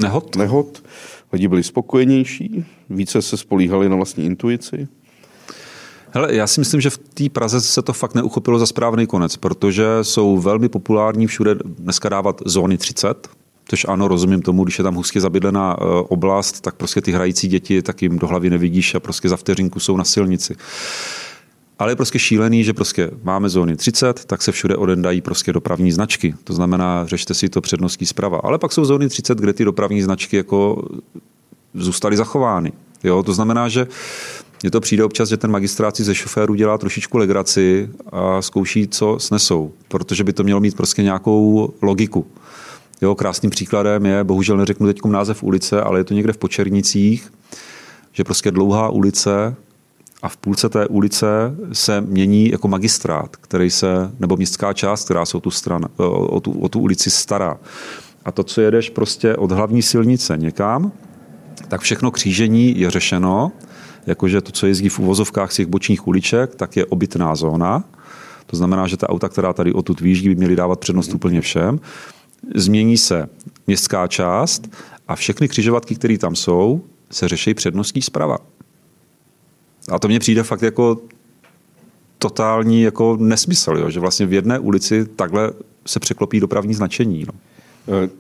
[0.01, 0.35] nehod.
[0.35, 0.83] nehod.
[1.33, 4.87] Lidi byli spokojenější, více se spolíhali na vlastní intuici.
[6.11, 9.37] Hele, já si myslím, že v té Praze se to fakt neuchopilo za správný konec,
[9.37, 13.29] protože jsou velmi populární všude dneska dávat zóny 30,
[13.69, 17.47] Což ano, rozumím tomu, když je tam hustě zabydlená eh, oblast, tak prostě ty hrající
[17.47, 20.55] děti tak jim do hlavy nevidíš a prostě za vteřinku jsou na silnici.
[21.79, 25.91] Ale je prostě šílený, že prostě máme zóny 30, tak se všude odendají prostě dopravní
[25.91, 26.35] značky.
[26.43, 28.39] To znamená, řešte si to předností zprava.
[28.43, 30.87] Ale pak jsou zóny 30, kde ty dopravní značky jako
[31.73, 32.71] zůstaly zachovány.
[33.03, 33.87] Jo, to znamená, že
[34.63, 38.87] mně to přijde občas, že ten magistrát si ze šoféru dělá trošičku legraci a zkouší,
[38.87, 42.25] co snesou, protože by to mělo mít prostě nějakou logiku.
[43.01, 47.33] Jo, krásným příkladem je, bohužel neřeknu teď název ulice, ale je to někde v Počernicích,
[48.11, 49.55] že prostě dlouhá ulice
[50.21, 51.27] a v půlce té ulice
[51.73, 56.39] se mění jako magistrát, který se, nebo městská část, která se o tu, stran, o
[56.39, 57.57] tu, o tu ulici stará.
[58.25, 60.91] A to, co jedeš prostě od hlavní silnice někam,
[61.67, 63.51] tak všechno křížení je řešeno,
[64.07, 67.83] jakože to, co jezdí v uvozovkách z těch bočních uliček, tak je obytná zóna.
[68.45, 71.79] To znamená, že ta auta, která tady odtud výjíždí, by měly dávat přednost úplně všem
[72.55, 73.29] změní se
[73.67, 74.69] městská část
[75.07, 76.81] a všechny křižovatky, které tam jsou,
[77.11, 78.37] se řeší přednostní zprava.
[79.91, 80.97] A to mně přijde fakt jako
[82.17, 83.89] totální jako nesmysl, jo?
[83.89, 85.51] že vlastně v jedné ulici takhle
[85.85, 87.25] se překlopí dopravní značení.
[87.27, 87.33] No.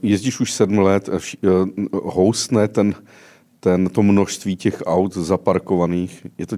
[0.03, 1.47] Jezdíš už sedm let, eh,
[1.91, 2.95] houstne ten,
[3.59, 6.27] ten, to množství těch aut zaparkovaných.
[6.37, 6.55] Je to,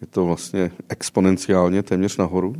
[0.00, 2.56] je to vlastně exponenciálně téměř nahoru?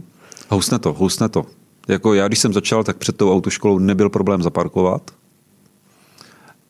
[0.48, 1.46] Housne to, housne to.
[1.88, 5.10] Jako já, když jsem začal, tak před tou autoškolou nebyl problém zaparkovat.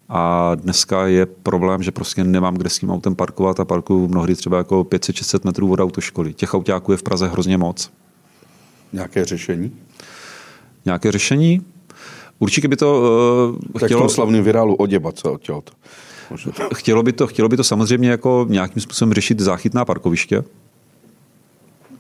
[0.09, 4.35] A dneska je problém, že prostě nemám kde s tím autem parkovat a parkuju mnohdy
[4.35, 6.35] třeba jako 500-600 metrů od autoškoly.
[6.35, 7.91] Těch autáků je v Praze hrozně moc.
[8.93, 9.77] Nějaké řešení?
[10.85, 11.63] Nějaké řešení?
[12.39, 13.03] Určitě by to
[13.55, 14.09] uh, tak chtělo...
[14.09, 15.73] slavný virálu oděbat se odtěl to.
[16.75, 20.45] Chtělo by to, chtělo by to samozřejmě jako nějakým způsobem řešit záchytná parkoviště,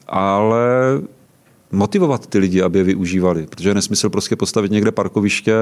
[0.06, 0.66] ale
[1.72, 3.46] motivovat ty lidi, aby je využívali.
[3.46, 5.54] Protože je nesmysl prostě postavit někde parkoviště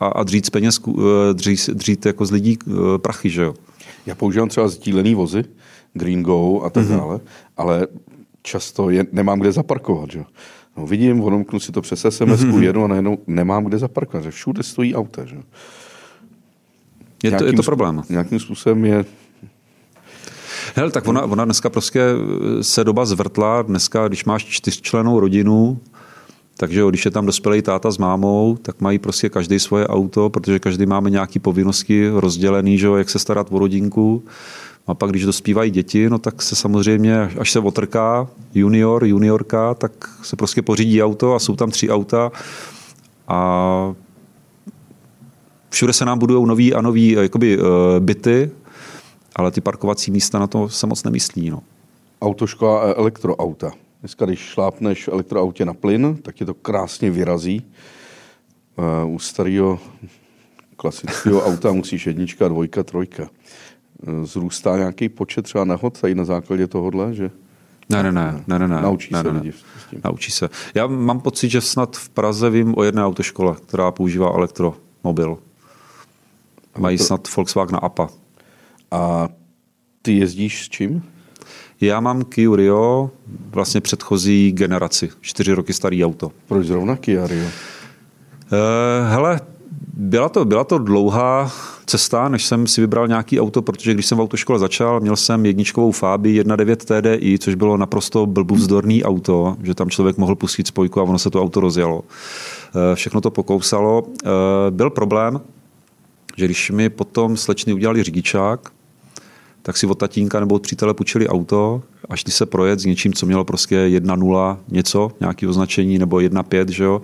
[0.00, 3.54] a, a dřít z peněz, eh, dřít, dřít jako z lidí eh, prachy, že jo.
[4.06, 5.44] Já používám třeba sdílený vozy,
[5.94, 6.98] Green Go a tak mm-hmm.
[6.98, 7.20] dále,
[7.56, 7.86] ale
[8.42, 10.24] často je, nemám kde zaparkovat, že
[10.78, 12.62] No, vidím, onomknu si to přes SMS, mm-hmm.
[12.62, 15.36] jedu a najednou nemám kde zaparkovat, že všude stojí auta, že
[17.22, 18.02] je to, je to problém.
[18.08, 19.04] Nějakým způsobem je
[20.74, 22.02] Hele, tak ona, ona dneska prostě
[22.60, 23.62] se doba zvrtla.
[23.62, 25.78] Dneska, když máš čtyřčlenou rodinu,
[26.56, 30.58] takže když je tam dospělý táta s mámou, tak mají prostě každý svoje auto, protože
[30.58, 34.24] každý máme nějaké povinnosti rozdělený, že, jak se starat o rodinku.
[34.86, 39.92] A pak, když dospívají děti, no tak se samozřejmě, až se otrká junior, juniorka, tak
[40.22, 42.32] se prostě pořídí auto a jsou tam tři auta
[43.28, 43.94] a
[45.70, 47.58] všude se nám budují nový a nový jakoby,
[47.98, 48.50] byty,
[49.36, 51.50] ale ty parkovací místa na to se moc nemyslí.
[51.50, 51.62] No.
[52.22, 53.72] Autoškola a elektroauta.
[54.00, 57.66] Dneska, když šlápneš v elektroautě na plyn, tak tě to krásně vyrazí.
[59.06, 59.78] U starého
[60.76, 63.28] klasického auta musíš jednička, dvojka, trojka.
[64.22, 67.30] Zrůstá nějaký počet třeba nehod tady na základě tohohle, že
[67.90, 68.82] ne, ne, ne, ne, ne, ne.
[68.82, 70.00] Naučí ne, se ne, lidi s tím.
[70.04, 70.48] Naučí se.
[70.74, 75.38] Já mám pocit, že snad v Praze vím o jedné autoškole, která používá elektromobil.
[76.78, 78.08] Mají snad Volkswagen APA.
[78.90, 79.28] A
[80.02, 81.02] ty jezdíš s čím?
[81.80, 83.10] Já mám Kia Rio,
[83.50, 86.32] vlastně předchozí generaci, čtyři roky starý auto.
[86.46, 87.44] Proč zrovna Kia Rio?
[87.44, 87.50] Uh,
[89.08, 89.40] hele,
[89.94, 91.52] byla to, byla to dlouhá
[91.86, 95.46] cesta, než jsem si vybral nějaký auto, protože když jsem v autoškole začal, měl jsem
[95.46, 101.00] jedničkovou Fabii 1.9 TDI, což bylo naprosto blbůvzdorný auto, že tam člověk mohl pustit spojku
[101.00, 102.02] a ono se to auto rozjelo.
[102.02, 104.02] Eh, všechno to pokousalo.
[104.24, 104.28] Eh,
[104.70, 105.40] byl problém,
[106.38, 108.70] že když mi potom slečny udělali řidičák,
[109.62, 113.12] tak si od tatínka nebo od přítele půjčili auto a šli se projet s něčím,
[113.12, 117.02] co mělo prostě 1.0 něco, nějaký označení, nebo 1.5, že jo.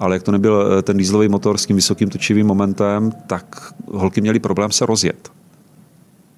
[0.00, 4.20] Ale jak to nebyl eh, ten dýzlový motor s tím vysokým točivým momentem, tak holky
[4.20, 5.30] měly problém se rozjet.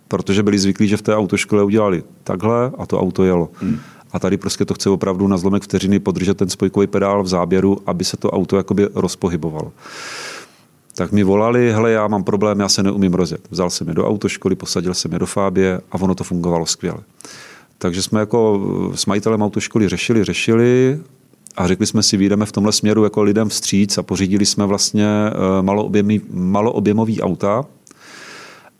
[0.09, 3.51] Protože byli zvyklí, že v té autoškole udělali takhle a to auto jelo.
[3.61, 3.79] Hmm.
[4.13, 7.79] A tady prostě to chce opravdu na zlomek vteřiny podržet ten spojkový pedál v záběru,
[7.87, 9.73] aby se to auto jakoby rozpohybovalo
[10.95, 13.41] tak mi volali, hele, já mám problém, já se neumím rozjet.
[13.51, 16.99] Vzal jsem je do autoškoly, posadil jsem je do Fábě a ono to fungovalo skvěle.
[17.79, 18.61] Takže jsme jako
[18.95, 21.01] s majitelem autoškoly řešili, řešili
[21.57, 25.07] a řekli jsme si, vyjdeme v tomhle směru jako lidem vstříc a pořídili jsme vlastně
[25.07, 27.65] eh, maloobjemový, maloobjemový auta,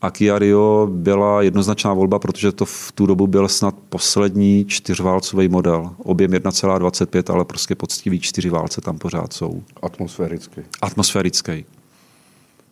[0.01, 5.47] a Kia Rio byla jednoznačná volba, protože to v tu dobu byl snad poslední čtyřválcový
[5.47, 5.89] model.
[5.97, 9.63] Objem 1,25, ale prostě poctivý čtyři válce tam pořád jsou.
[9.81, 10.61] Atmosférický.
[10.81, 11.65] Atmosférický.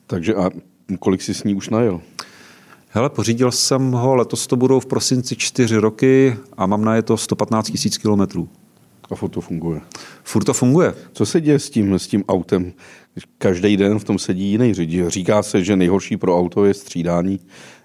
[0.08, 0.49] Takže a
[0.99, 2.01] kolik jsi s ní už najel?
[2.89, 7.01] Hele, pořídil jsem ho, letos to budou v prosinci čtyři roky a mám na je
[7.01, 8.49] to 115 tisíc kilometrů.
[9.12, 9.82] A furt to funguje.
[10.24, 10.93] Furt to funguje.
[11.14, 12.74] Co se děje s tím, s tím autem?
[13.38, 15.08] Každý den v tom sedí jiný řidič.
[15.08, 17.39] Říká se, že nejhorší pro auto je střídání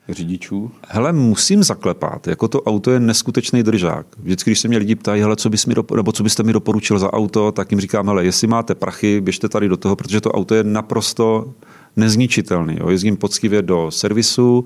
[0.09, 0.71] řidičů?
[0.89, 2.27] Hele, musím zaklepat.
[2.27, 4.07] Jako to auto je neskutečný držák.
[4.19, 6.53] Vždycky, když se mě lidi ptají, hele, co, bys mi dop- nebo co byste mi
[6.53, 10.21] doporučil za auto, tak jim říkám, hele, jestli máte prachy, běžte tady do toho, protože
[10.21, 11.55] to auto je naprosto
[11.99, 12.77] nezničitelný.
[12.81, 12.89] Jo.
[12.89, 14.65] Jezdím poctivě do servisu,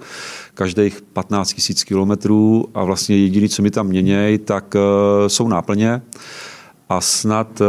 [0.54, 4.80] každých 15 000 kilometrů a vlastně jediný, co mi tam měněj, tak uh,
[5.28, 6.02] jsou náplně
[6.88, 7.66] a snad uh,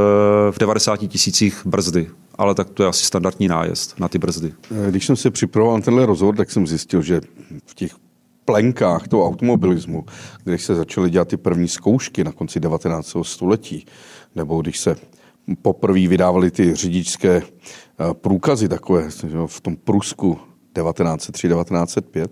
[0.51, 2.09] v 90 tisících brzdy.
[2.35, 4.53] Ale tak to je asi standardní nájezd na ty brzdy.
[4.71, 7.21] Eh, když jsem se připravoval na tenhle rozhovor, tak jsem zjistil, že
[7.65, 7.91] v těch
[8.45, 10.05] plenkách toho automobilismu,
[10.43, 13.17] když se začaly dělat ty první zkoušky na konci 19.
[13.21, 13.85] století,
[14.35, 14.95] nebo když se
[15.61, 17.41] poprvé vydávali ty řidičské
[18.13, 19.09] průkazy takové
[19.45, 20.37] v tom Prusku
[20.75, 22.27] 1903-1905,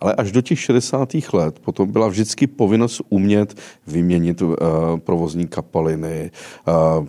[0.00, 1.08] ale až do těch 60.
[1.32, 4.56] let potom byla vždycky povinnost umět vyměnit uh,
[4.96, 6.30] provozní kapaliny,
[6.98, 7.06] uh,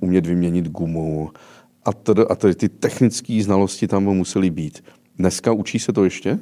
[0.00, 1.30] umět vyměnit gumu
[1.84, 4.84] a, tedy, a tedy ty technické znalosti tam musely být.
[5.18, 6.38] Dneska učí se to ještě?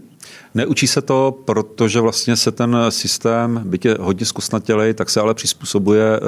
[0.55, 5.34] Neučí se to, protože vlastně se ten systém, byť je hodně zkusnatělej, tak se ale
[5.34, 6.20] přizpůsobuje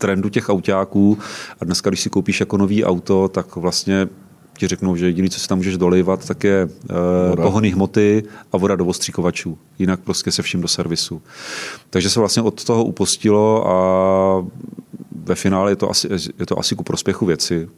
[0.00, 1.18] trendu těch autáků
[1.60, 4.08] a dneska, když si koupíš jako nový auto, tak vlastně
[4.58, 8.22] ti řeknou, že jediné, co si tam můžeš dolejvat, tak je uh, pohony hmoty
[8.52, 9.58] a voda do ostříkovačů.
[9.78, 11.22] Jinak prostě se vším do servisu.
[11.90, 13.76] Takže se vlastně od toho upostilo a
[15.24, 17.68] ve finále je to asi, je to asi ku prospěchu věci.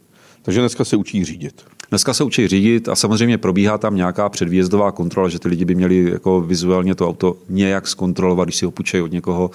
[0.41, 1.61] Takže dneska se učí řídit.
[1.89, 5.75] Dneska se učí řídit a samozřejmě probíhá tam nějaká předvýjezdová kontrola, že ty lidi by
[5.75, 9.51] měli jako vizuálně to auto nějak zkontrolovat, když si ho půjčejí od někoho,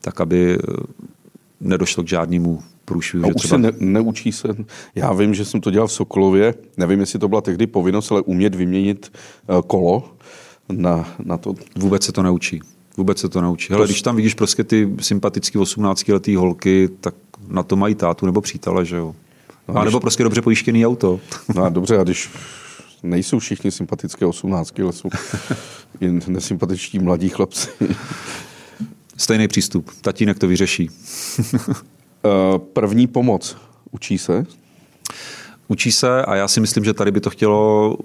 [0.00, 0.58] tak aby
[1.60, 3.24] nedošlo k žádnému průšvihu.
[3.24, 3.56] A už třeba...
[3.56, 4.48] se ne, neučí se.
[4.94, 6.54] Já vím, že jsem to dělal v Sokolově.
[6.76, 10.12] Nevím, jestli to byla tehdy povinnost, ale umět vyměnit eh, kolo
[10.72, 11.54] na, na to.
[11.76, 12.60] Vůbec se to neučí.
[12.96, 13.72] Vůbec se to naučí.
[13.72, 17.14] Hele, když tam vidíš prostě ty sympatické 18-letý holky, tak
[17.48, 19.14] na to mají tátu nebo přítele, že jo.
[19.68, 20.02] No, a nebo když...
[20.02, 21.20] prostě dobře pojištěný auto.
[21.54, 22.30] No a dobře, a když
[23.02, 25.08] nejsou všichni sympatické 18, ale jsou
[26.28, 27.68] nesympatičtí mladí chlapci.
[29.20, 29.90] Stejný přístup.
[30.00, 30.90] Tatínek to vyřeší.
[32.24, 33.56] Eh, první pomoc.
[33.90, 34.46] Učí se?
[35.68, 37.96] Učí se a já si myslím, že tady by to chtělo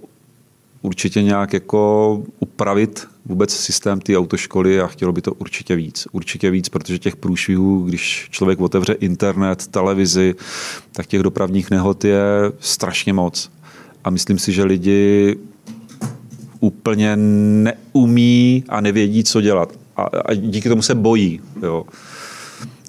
[0.82, 6.08] určitě nějak jako upravit vůbec systém té autoškoly a chtělo by to určitě víc.
[6.12, 10.36] Určitě víc, protože těch průšvihů, když člověk otevře internet, televizi,
[10.92, 12.22] tak těch dopravních nehod je
[12.60, 13.52] strašně moc.
[14.04, 15.36] A myslím si, že lidi
[16.60, 21.86] úplně neumí a nevědí, co dělat a, a díky tomu se bojí jo,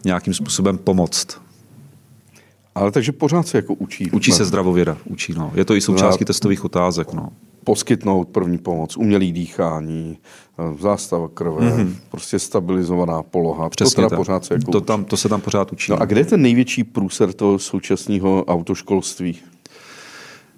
[0.05, 1.41] nějakým způsobem pomoct.
[2.75, 4.11] Ale takže pořád se jako učí.
[4.11, 5.53] Učí se zdravověda, učí, no.
[5.55, 7.29] Je to i součástí no, testových otázek, no.
[7.65, 10.19] poskytnout první pomoc, umělý dýchání,
[10.59, 11.95] eh, zástava krve, mm-hmm.
[12.11, 13.69] prostě stabilizovaná poloha.
[13.69, 14.19] Přesně to, tak.
[14.19, 15.93] pořád se jako to, tam, to se tam pořád učí.
[15.93, 19.39] No a kde je ten největší průser toho současného autoškolství?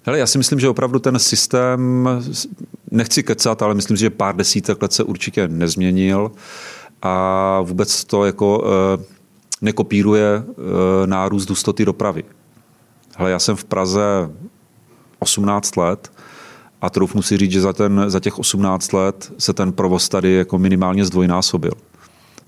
[0.03, 2.09] Hele, já si myslím, že opravdu ten systém,
[2.91, 6.31] nechci kecat, ale myslím, že pár desítek let se určitě nezměnil
[7.01, 9.03] a vůbec to jako e,
[9.61, 12.23] nekopíruje e, nárůst hustoty dopravy.
[13.17, 14.31] Hele, já jsem v Praze
[15.19, 16.11] 18 let
[16.81, 20.33] a troufnu si říct, že za, ten, za těch 18 let se ten provoz tady
[20.33, 21.71] jako minimálně zdvojnásobil.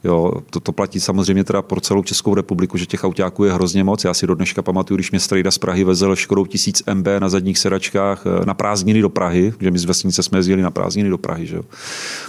[0.04, 3.84] Jo, to, to platí samozřejmě teda pro celou Českou republiku, že těch autáků je hrozně
[3.84, 4.04] moc.
[4.04, 7.30] Já si do dneška pamatuju, když mě strejda z Prahy vezl Škodou 1000 MB na
[7.30, 11.10] zadních sedačkách eh, na prázdniny do Prahy, že my z vesnice jsme jezdili na prázdniny
[11.10, 11.64] do Prahy, že jo.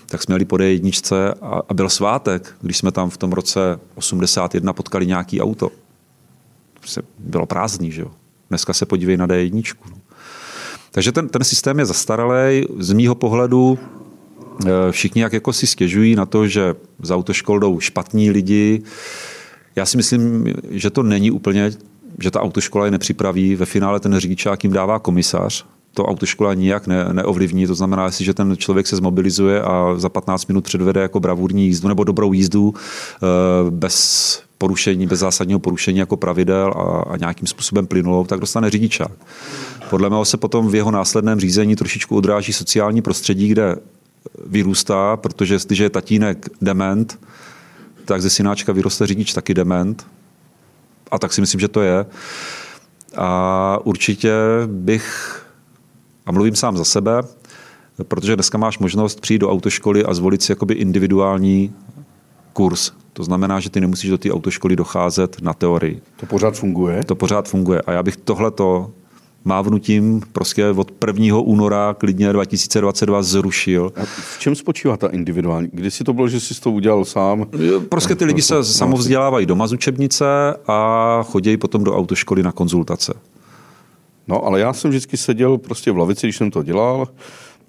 [0.07, 3.81] tak jsme jeli po D1 a, a byl svátek, když jsme tam v tom roce
[3.95, 5.70] 81 potkali nějaký auto.
[7.18, 8.11] Bylo prázdný, že jo.
[8.49, 9.75] Dneska se podívej na D1.
[9.91, 9.97] No.
[10.91, 12.66] Takže ten, ten systém je zastaralý.
[12.79, 13.79] Z mýho pohledu
[14.91, 18.83] všichni jak jako si stěžují na to, že z autoškol jdou špatní lidi.
[19.77, 21.71] Já si myslím, že to není úplně,
[22.23, 23.57] že ta autoškola je nepřipraví.
[23.57, 27.67] Ve finále ten řidičák jim dává komisař, to autoškola nijak ne, neovlivní.
[27.67, 31.89] To znamená, že ten člověk se zmobilizuje a za 15 minut předvede jako bravurní jízdu
[31.89, 33.27] nebo dobrou jízdu eh,
[33.71, 39.13] bez porušení, bez zásadního porušení jako pravidel a, a nějakým způsobem plynulou, tak dostane řidičák.
[39.91, 43.77] Podle mého se potom v jeho následném řízení trošičku odráží sociální prostředí, kde
[44.47, 47.18] vyrůstá, protože jestliže je tatínek dement,
[48.05, 50.07] tak ze synáčka vyroste řidič taky dement.
[51.11, 52.07] A tak si myslím, že to je.
[53.16, 54.33] A určitě
[54.66, 55.39] bych,
[56.27, 57.23] a mluvím sám za sebe,
[58.09, 61.75] protože dneska máš možnost přijít do autoškoly a zvolit si jakoby individuální
[62.53, 62.93] kurz.
[63.12, 66.03] To znamená, že ty nemusíš do té autoškoly docházet na teorii.
[66.16, 67.05] To pořád funguje?
[67.05, 67.83] To pořád funguje.
[67.87, 68.91] A já bych tohleto
[69.45, 71.38] mávnutím prostě od 1.
[71.38, 73.93] února klidně 2022 zrušil.
[73.97, 75.68] A v čem spočívá ta individuální?
[75.72, 77.47] Kdy si to bylo, že jsi to udělal sám?
[77.88, 80.24] Prostě ty lidi se samovzdělávají doma z učebnice
[80.66, 83.14] a chodí potom do autoškoly na konzultace.
[84.28, 87.09] No, ale já jsem vždycky seděl prostě v lavici, když jsem to dělal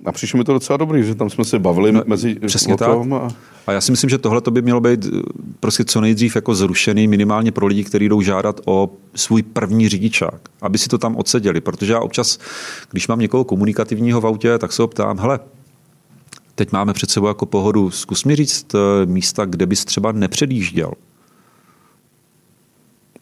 [0.06, 2.90] a přišlo mi to docela dobrý, že tam jsme se bavili no, mezi Přesně tak.
[2.90, 3.28] A...
[3.68, 5.22] a já si myslím, že tohle to by mělo být eh,
[5.60, 10.42] prostě co nejdřív jako zrušený, minimálně pro lidi, kteří jdou žádat o svůj první řidičák,
[10.62, 11.62] aby si to tam odseděli.
[11.62, 12.40] Protože já občas,
[12.92, 15.40] když mám někoho komunikativního v autě, tak se ho ptám, hele,
[16.56, 20.92] teď máme před sebou jako pohodu, zkus mi říct eh, místa, kde bys třeba nepředjížděl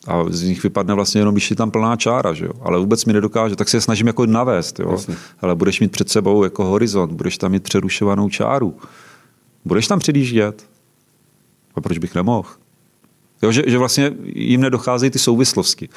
[0.08, 2.52] a z nich vypadne vlastně jenom, když je tam plná čára, že jo?
[2.62, 4.80] ale vůbec mi nedokáže, tak se je snažím jako navést.
[4.80, 4.98] Jo?
[5.42, 8.78] Ale budeš mít před sebou jako horizont, budeš tam mít přerušovanou čáru.
[9.66, 10.66] Budeš tam předjíždět?
[11.76, 12.50] A proč bych nemohl?
[13.42, 15.90] Jo, že, že vlastně jim nedocházejí ty souvislosti.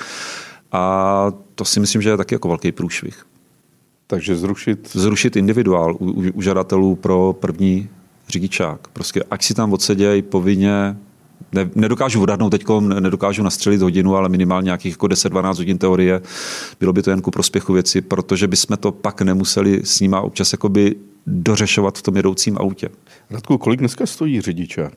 [0.73, 3.27] A to si myslím, že je taky jako velký průšvih.
[4.07, 4.91] Takže zrušit?
[4.93, 7.89] Zrušit individuál u, u žadatelů pro první
[8.29, 8.89] řidičák.
[8.89, 10.97] Prostě ať si tam odsedějí povinně
[11.55, 12.65] ne, nedokážu odhadnout teď,
[13.01, 16.23] nedokážu nastřelit hodinu, ale minimálně nějakých jako 10-12 hodin teorie.
[16.81, 20.53] Bylo by to jen ku prospěchu věci, protože bychom to pak nemuseli s nima občas
[20.53, 20.95] jakoby
[21.27, 22.89] dořešovat v tom jedoucím autě.
[23.31, 24.93] Radku, kolik dneska stojí řidičák?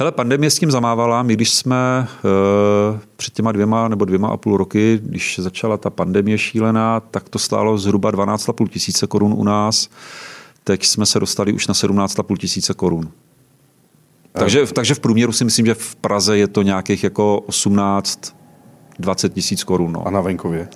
[0.00, 1.22] Hele, pandemie s tím zamávala.
[1.22, 5.90] My, když jsme e, před těma dvěma nebo dvěma a půl roky, když začala ta
[5.90, 9.88] pandemie šílená, tak to stálo zhruba 12,5 tisíce korun u nás.
[10.64, 13.10] Teď jsme se dostali už na 17,5 tisíce korun.
[14.38, 18.36] Takže, takže v průměru si myslím, že v Praze je to nějakých jako 18,
[18.98, 19.92] 20 tisíc korun.
[19.92, 20.06] No.
[20.06, 20.68] A na venkově?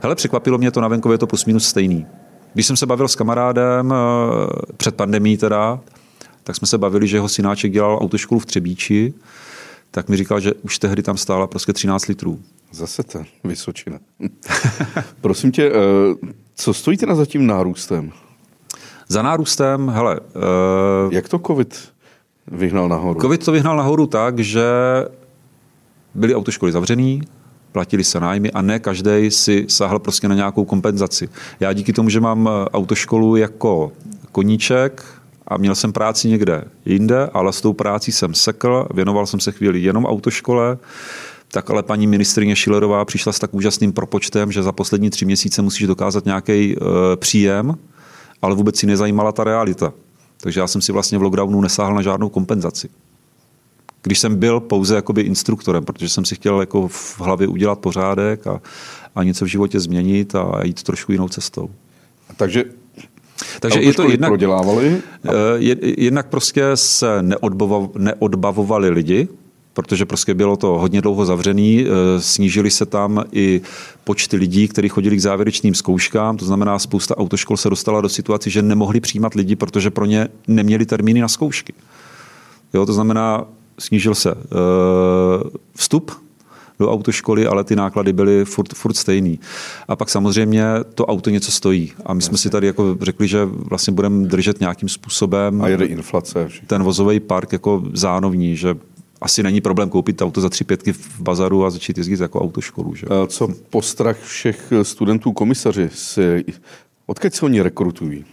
[0.00, 2.06] Hele, překvapilo mě to, na venkově je to plus minus stejný.
[2.54, 5.80] Když jsem se bavil s kamarádem eh, před pandemí teda,
[6.44, 9.14] tak jsme se bavili, že jeho synáček dělal autoškolu v Třebíči,
[9.90, 12.40] tak mi říkal, že už tehdy tam stála prostě 13 litrů.
[12.72, 13.98] Zase to, Vysočina.
[15.20, 18.12] Prosím tě, eh, co stojíte na zatím nárůstem?
[19.08, 20.20] Za nárůstem, hele...
[20.20, 21.12] Uh...
[21.12, 21.92] Jak to covid
[22.52, 23.20] vyhnal nahoru?
[23.20, 24.64] Covid to vyhnal nahoru tak, že
[26.14, 27.22] byly autoškoly zavřený,
[27.72, 31.28] platili se nájmy a ne každý si sáhl prostě na nějakou kompenzaci.
[31.60, 33.92] Já díky tomu, že mám eh, autoškolu jako
[34.32, 35.04] koníček
[35.46, 39.52] a měl jsem práci někde jinde, ale s tou prácí jsem sekl, věnoval jsem se
[39.52, 40.78] chvíli jenom autoškole,
[41.52, 45.62] tak ale paní ministrině Šilerová přišla s tak úžasným propočtem, že za poslední tři měsíce
[45.62, 46.76] musíš dokázat nějaký e,
[47.16, 47.74] příjem,
[48.42, 49.92] ale vůbec si nezajímala ta realita.
[50.40, 52.88] Takže já jsem si vlastně v lockdownu nesáhl na žádnou kompenzaci.
[54.02, 58.46] Když jsem byl pouze jakoby instruktorem, protože jsem si chtěl jako v hlavě udělat pořádek
[58.46, 58.60] a,
[59.14, 61.70] a něco v životě změnit a jít trošku jinou cestou.
[62.36, 62.64] Takže
[63.60, 65.02] takže je to jednak, prodělávali?
[65.24, 65.30] Eh,
[65.82, 67.22] jednak prostě se
[67.98, 69.28] neodbavovali lidi,
[69.72, 73.60] protože prostě bylo to hodně dlouho zavřený, eh, snížily se tam i
[74.04, 78.50] počty lidí, kteří chodili k závěrečným zkouškám, to znamená, spousta autoškol se dostala do situace,
[78.50, 81.72] že nemohli přijímat lidi, protože pro ně neměli termíny na zkoušky.
[82.74, 83.44] Jo, to znamená,
[83.78, 84.36] snížil se eh,
[85.76, 86.12] vstup
[86.78, 89.40] do autoškoly, ale ty náklady byly furt, furt stejný.
[89.88, 90.64] A pak samozřejmě
[90.94, 91.92] to auto něco stojí.
[92.06, 95.84] A my jsme si tady jako řekli, že vlastně budeme držet nějakým způsobem a jede
[95.84, 96.48] inflace.
[96.66, 98.76] ten vozový park jako zánovní, že
[99.20, 102.94] asi není problém koupit auto za tři pětky v bazaru a začít jezdit jako autoškolu.
[102.94, 103.06] Že?
[103.06, 105.90] A co postrach všech studentů komisaři?
[105.92, 106.44] Si,
[107.06, 108.24] odkud se oni rekrutují?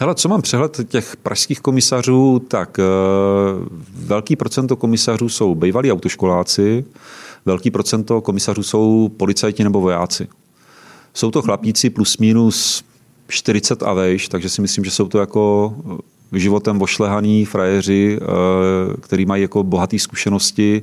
[0.00, 6.84] Hele, co mám přehled těch pražských komisařů, tak uh, velký procento komisařů jsou bývalí autoškoláci,
[7.44, 10.28] velký procento komisařů jsou policajti nebo vojáci.
[11.14, 12.84] Jsou to chlapíci plus minus
[13.28, 15.74] 40 a vejš, takže si myslím, že jsou to jako
[16.32, 20.82] životem ošlehaný frajeři, uh, který mají jako bohaté zkušenosti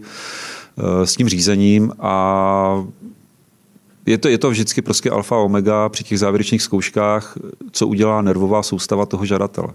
[0.75, 2.85] uh, s tím řízením a
[4.05, 7.37] je to, je to vždycky prostě alfa omega při těch závěrečných zkouškách,
[7.71, 9.67] co udělá nervová soustava toho žadatele.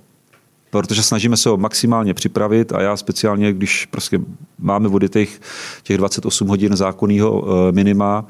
[0.71, 4.21] Protože snažíme se ho maximálně připravit a já speciálně, když prostě
[4.59, 5.41] máme vody těch,
[5.83, 8.27] těch 28 hodin zákonného eh, minima,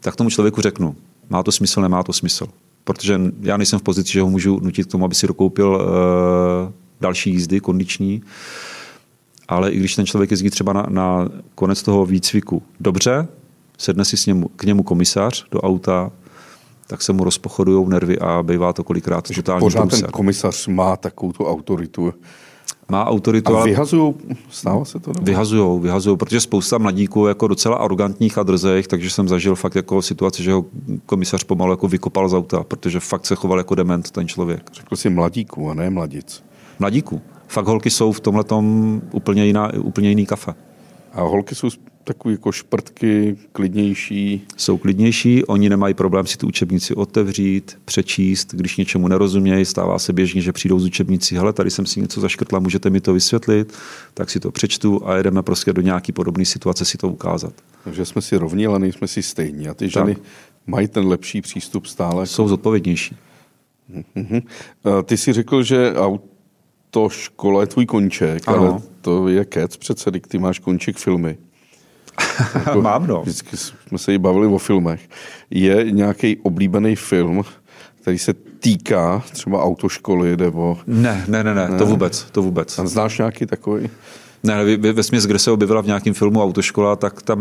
[0.00, 0.96] tak tomu člověku řeknu,
[1.30, 2.46] má to smysl, nemá to smysl.
[2.84, 6.72] Protože já nejsem v pozici, že ho můžu nutit k tomu, aby si dokoupil uh,
[7.00, 8.22] další jízdy kondiční,
[9.48, 13.28] ale i když ten člověk jezdí třeba na, na konec toho výcviku dobře,
[13.78, 16.12] sedne si s němu, k němu komisař do auta,
[16.86, 21.32] tak se mu rozpochodují nervy a bývá to kolikrát totální Pořád ten komisař má takovou
[21.32, 22.14] tu autoritu.
[22.88, 23.56] Má autoritu.
[23.56, 24.14] A vyhazují,
[24.50, 25.12] stává se to?
[25.12, 25.24] Nebo?
[25.24, 30.02] Vyhazují, vyhazují, protože spousta mladíků jako docela arrogantních a drzech, takže jsem zažil fakt jako
[30.02, 30.64] situaci, že ho
[31.06, 34.70] komisař pomalu jako vykopal z auta, protože fakt se choval jako dement ten člověk.
[34.72, 36.44] Řekl si mladíků a ne mladic.
[36.78, 37.20] Mladíků.
[37.48, 38.44] Fakt holky jsou v tomhle
[39.12, 40.54] úplně, jiná, úplně jiný kafe.
[41.12, 41.68] A holky jsou
[42.04, 44.46] takový jako šprtky, klidnější.
[44.56, 50.12] Jsou klidnější, oni nemají problém si tu učebnici otevřít, přečíst, když něčemu nerozumějí, stává se
[50.12, 53.72] běžně, že přijdou z učebnici, hele, tady jsem si něco zaškrtla, můžete mi to vysvětlit,
[54.14, 57.52] tak si to přečtu a jedeme prostě do nějaký podobné situace si to ukázat.
[57.84, 59.68] Takže jsme si rovní, ale nejsme si stejní.
[59.68, 60.24] A ty ženy tak.
[60.66, 62.26] mají ten lepší přístup stále.
[62.26, 63.16] Jsou zodpovědnější.
[64.16, 64.42] Mm-hmm.
[65.04, 65.92] Ty si řekl, že
[66.90, 68.58] to škola je tvůj konček, ano.
[68.58, 71.36] ale to je kec přece, ty máš konček filmy.
[72.54, 73.22] jako, Mám, no.
[73.22, 75.00] Vždycky jsme se jí bavili o filmech.
[75.50, 77.42] Je nějaký oblíbený film,
[78.00, 80.78] který se týká třeba autoškoly nebo...
[80.86, 81.78] Ne, ne, ne, ne, ne.
[81.78, 82.78] to vůbec, to vůbec.
[82.78, 83.90] A znáš nějaký takový?
[84.42, 87.40] Ne, ve, ve smyslu, kde se objevila v nějakém filmu Autoškola, tak tam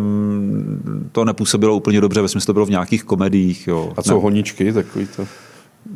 [1.11, 3.67] to nepůsobilo úplně dobře, ve smyslu to bylo v nějakých komediích.
[3.67, 3.93] Jo.
[3.97, 4.21] A co ne.
[4.21, 5.27] honičky, takový to?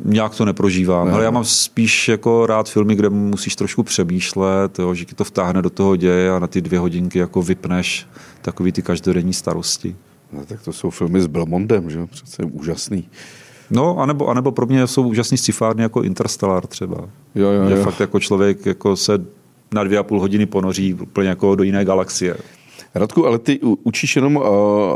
[0.04, 1.06] Nějak to neprožívám.
[1.06, 1.12] Ne.
[1.12, 5.24] Ale já mám spíš jako rád filmy, kde musíš trošku přemýšlet, jo, že ti to
[5.24, 8.06] vtáhne do toho děje a na ty dvě hodinky jako vypneš
[8.42, 9.96] takový ty každodenní starosti.
[10.32, 12.06] No, tak to jsou filmy s Belmondem, že?
[12.06, 13.08] Přece úžasný.
[13.70, 16.96] No, anebo, anebo pro mě jsou úžasný scifárny jako Interstellar třeba.
[17.34, 17.84] Jo, jo, že jo.
[17.84, 19.18] fakt jako člověk jako se
[19.74, 22.36] na dvě a půl hodiny ponoří úplně jako do jiné galaxie.
[22.94, 24.44] Radku, ale ty učíš jenom uh,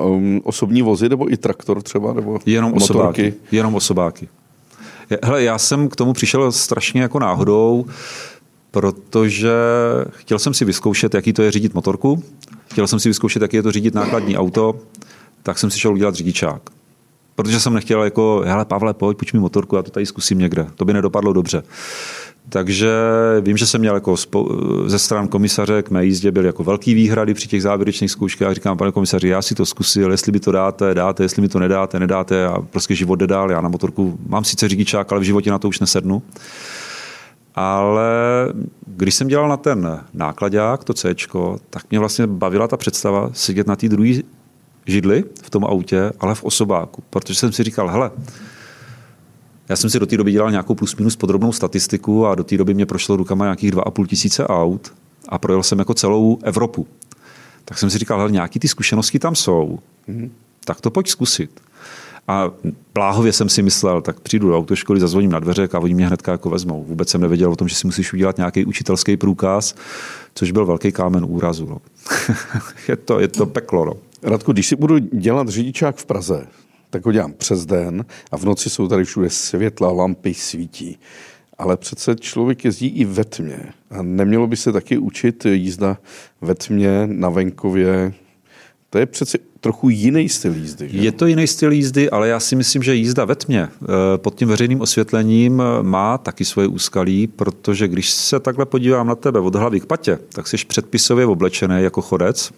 [0.07, 2.13] um, osobní vozy nebo i traktor třeba?
[2.13, 2.85] Nebo jenom motorky?
[2.85, 3.35] osobáky.
[3.53, 4.29] Jenom osobáky.
[5.23, 7.87] Hele, já jsem k tomu přišel strašně jako náhodou,
[8.71, 9.53] protože
[10.11, 12.23] chtěl jsem si vyzkoušet, jaký to je řídit motorku,
[12.71, 14.75] chtěl jsem si vyzkoušet, jaký je to řídit nákladní auto,
[15.43, 16.63] tak jsem si šel udělat řidičák.
[17.35, 20.67] Protože jsem nechtěl jako, hele Pavle, pojď, půjč mi motorku, já to tady zkusím někde.
[20.77, 21.63] To by nedopadlo dobře.
[22.53, 22.93] Takže
[23.41, 24.15] vím, že jsem měl jako
[24.87, 28.55] ze stran komisaře k mé jízdě byly jako velký výhrady při těch závěrečných zkouškách.
[28.55, 31.59] Říkám, pane komisaři, já si to zkusil, jestli by to dáte, dáte, jestli mi to
[31.59, 33.51] nedáte, nedáte a prostě život jde dál.
[33.51, 36.23] Já na motorku mám sice řidičák, ale v životě na to už nesednu.
[37.55, 38.13] Ale
[38.87, 41.15] když jsem dělal na ten nákladák, to C,
[41.71, 44.11] tak mě vlastně bavila ta představa sedět na té druhé
[44.87, 47.03] židli v tom autě, ale v osobáku.
[47.11, 48.11] Protože jsem si říkal, hele,
[49.73, 52.57] já jsem si do té doby dělal nějakou plus minus podrobnou statistiku a do té
[52.57, 54.93] doby mě prošlo rukama nějakých 2,5 tisíce aut
[55.29, 56.87] a projel jsem jako celou Evropu.
[57.65, 60.31] Tak jsem si říkal, hele, nějaký ty zkušenosti tam jsou, mm-hmm.
[60.65, 61.61] tak to pojď zkusit.
[62.29, 62.51] A
[62.95, 66.33] bláhově jsem si myslel, tak přijdu do autoškoly, zazvoním na dveře a oni mě hnedka
[66.33, 66.85] jako vezmou.
[66.85, 69.75] Vůbec jsem nevěděl o tom, že si musíš udělat nějaký učitelský průkaz,
[70.35, 71.67] což byl velký kámen úrazu.
[71.67, 71.81] No.
[72.89, 73.85] je, to, je to peklo.
[73.85, 73.93] No.
[74.23, 76.47] Radku, když si budu dělat řidičák v Praze,
[76.93, 80.99] tak ho dělám přes den a v noci jsou tady všude světla, lampy svítí.
[81.59, 83.73] Ale přece člověk jezdí i ve tmě.
[83.91, 85.99] A nemělo by se taky učit jízda
[86.41, 88.13] ve tmě, na venkově.
[88.91, 90.89] To je přece trochu jiný styl jízdy.
[90.89, 90.99] Že?
[90.99, 93.87] Je to jiný styl jízdy, ale já si myslím, že jízda ve tmě eh,
[94.17, 99.15] pod tím veřejným osvětlením eh, má taky svoje úskalí, protože když se takhle podívám na
[99.15, 102.53] tebe od hlavy k patě, tak jsi předpisově oblečený jako chodec,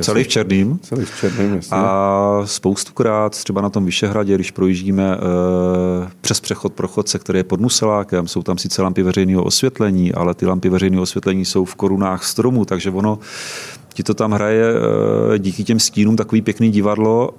[0.00, 0.78] Celý v černým.
[0.78, 1.76] Celý v černým, jasně.
[1.76, 5.18] A spoustukrát třeba na tom Vyšehradě, když projíždíme e,
[6.20, 10.34] přes přechod pro chodce, který je pod Muselákem, jsou tam sice lampy veřejného osvětlení, ale
[10.34, 13.18] ty lampy veřejného osvětlení jsou v korunách stromů, takže ono
[13.94, 14.64] ti to tam hraje
[15.34, 17.30] e, díky těm stínům takový pěkný divadlo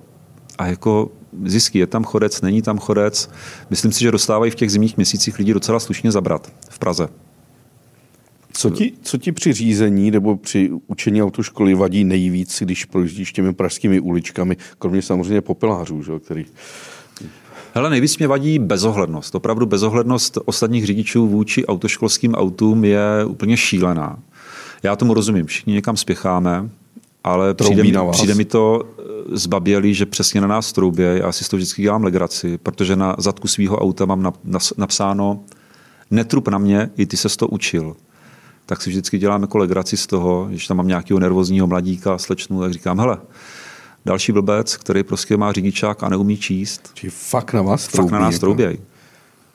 [0.58, 1.10] a jako
[1.46, 3.30] zisky, je tam chodec, není tam chodec.
[3.70, 7.08] Myslím si, že dostávají v těch zimních měsících lidi docela slušně zabrat v Praze.
[8.54, 13.54] Co ti, co ti při řízení nebo při učení autoškoly vadí nejvíc, když projíždíš těmi
[13.54, 16.46] pražskými uličkami, kromě samozřejmě popelářů, že, který...
[17.74, 19.36] Hele, nejvíc mě vadí bezohlednost.
[19.36, 24.20] Opravdu bezohlednost ostatních řidičů vůči autoškolským autům je úplně šílená.
[24.84, 26.70] Já tomu rozumím, všichni někam spěcháme,
[27.24, 29.04] ale přijde mi, přijde mi to eh,
[29.38, 31.20] zbabělý, že přesně na nás troubě.
[31.24, 34.34] Já si to vždycky dělám legraci, protože na zadku svého auta mám
[34.78, 35.40] napsáno
[36.12, 37.96] netrup na mě, i ty se to učil
[38.66, 42.62] tak si vždycky dělám jako legraci z toho, když tam mám nějakého nervózního mladíka, slečnu,
[42.62, 43.18] tak říkám, hele,
[44.06, 46.92] další blbec, který prostě má řidičák a neumí číst.
[46.94, 48.10] Či fakt na vás troubí.
[48.10, 48.40] Fakt na nás jako.
[48.40, 48.80] trouběj.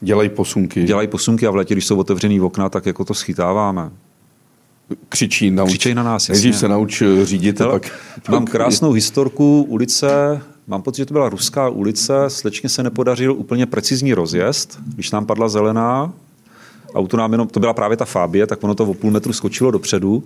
[0.01, 0.85] Dělají posunky.
[0.85, 3.91] Dělají posunky a v letě, když jsou otevřený okna, tak jako to schytáváme.
[5.09, 5.69] Křičí, nauč.
[5.69, 7.93] Křičej na nás, Nejdřív se nauč řídit Hele, pak...
[8.29, 13.67] Mám krásnou historku ulice, mám pocit, že to byla ruská ulice, slečně se nepodařil úplně
[13.67, 16.13] precizní rozjezd, když nám padla zelená,
[16.95, 19.71] auto nám jenom, to byla právě ta Fabie, tak ono to o půl metru skočilo
[19.71, 20.25] dopředu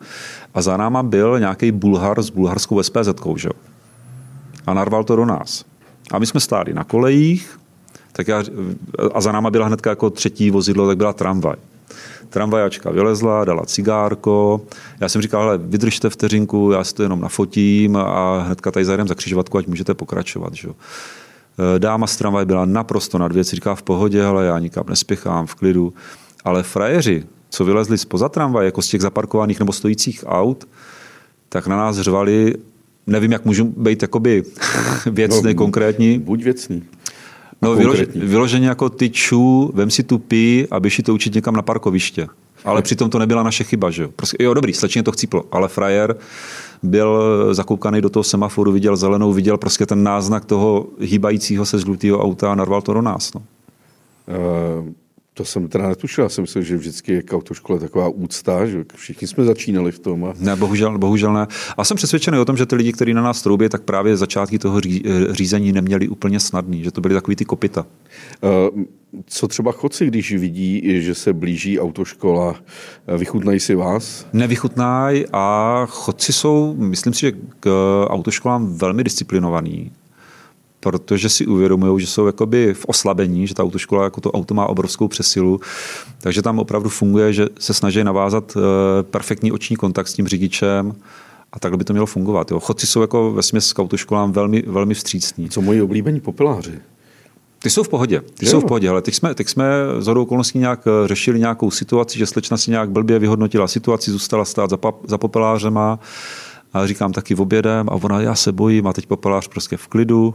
[0.54, 3.48] a za náma byl nějaký Bulhar s bulharskou SPZ, že?
[4.66, 5.64] A narval to do nás.
[6.12, 7.58] A my jsme stáli na kolejích,
[8.12, 8.42] tak já,
[9.14, 11.56] a za náma byla hnedka jako třetí vozidlo, tak byla tramvaj.
[12.28, 14.60] Tramvajačka vylezla, dala cigárko.
[15.00, 19.08] Já jsem říkal, ale vydržte vteřinku, já si to jenom nafotím a hnedka tady zajdem
[19.08, 20.54] za křižovatku, ať můžete pokračovat.
[20.54, 20.68] Že?
[21.78, 25.54] Dáma z tramvaj byla naprosto nad věc, říká v pohodě, ale já nikam nespěchám, v
[25.54, 25.94] klidu.
[26.44, 30.68] Ale frajeři, co vylezli spoza tramvaje, jako z těch zaparkovaných nebo stojících aut,
[31.48, 32.54] tak na nás řvali,
[33.06, 34.42] nevím, jak můžu být jakoby
[35.06, 36.18] věcný, no, konkrétní.
[36.18, 36.82] Buď věcný.
[37.62, 41.34] No, vylož, vyloženě jako ty čů, vem si tu pí a běž si to učit
[41.34, 42.28] někam na parkoviště.
[42.64, 44.08] Ale přitom to nebyla naše chyba, že jo?
[44.16, 46.16] Prostě, jo, dobrý, slečně to chcíplo, ale frajer
[46.82, 52.18] byl zakoukaný do toho semaforu, viděl zelenou, viděl prostě ten náznak toho hýbajícího se žlutého
[52.18, 53.34] auta a narval to do nás.
[53.34, 53.42] No.
[54.80, 54.92] Uh,
[55.34, 58.84] to jsem teda netušil, já jsem myslel, že vždycky je k autoškole taková úcta, že
[58.94, 60.24] všichni jsme začínali v tom.
[60.24, 60.34] A...
[60.38, 61.46] Ne, bohužel, bohužel ne.
[61.76, 64.58] A jsem přesvědčený o tom, že ty lidi, kteří na nás troubí, tak právě začátky
[64.58, 64.80] toho
[65.30, 67.86] řízení neměli úplně snadný, že to byly takový ty kopita.
[68.72, 68.82] Uh,
[69.26, 72.56] co třeba chodci, když vidí, že se blíží autoškola,
[73.18, 74.26] vychutnají si vás?
[74.32, 79.92] Nevychutnají a chodci jsou, myslím si, že k autoškolám velmi disciplinovaní
[80.82, 84.66] protože si uvědomují, že jsou jakoby v oslabení, že ta autoškola jako to auto má
[84.66, 85.60] obrovskou přesilu,
[86.20, 90.94] takže tam opravdu funguje, že se snaží navázat eh, perfektní oční kontakt s tím řidičem,
[91.52, 92.50] a takhle by to mělo fungovat.
[92.50, 92.60] Jo.
[92.60, 95.50] Chodci jsou jako ve směs k autoškolám velmi, velmi vstřícní.
[95.50, 96.80] Co moji oblíbení popeláři?
[97.58, 98.20] Ty jsou v pohodě.
[98.20, 98.50] Ty jo.
[98.50, 99.64] jsou v pohodě, ale teď jsme, teď jsme
[99.98, 104.10] z hodou okolností nějak eh, řešili nějakou situaci, že slečna si nějak blbě vyhodnotila situaci,
[104.10, 105.98] zůstala stát za, pap, za popelářema
[106.72, 109.86] a říkám taky v obědem a ona, já se bojím a teď popelář prostě v
[109.86, 110.34] klidu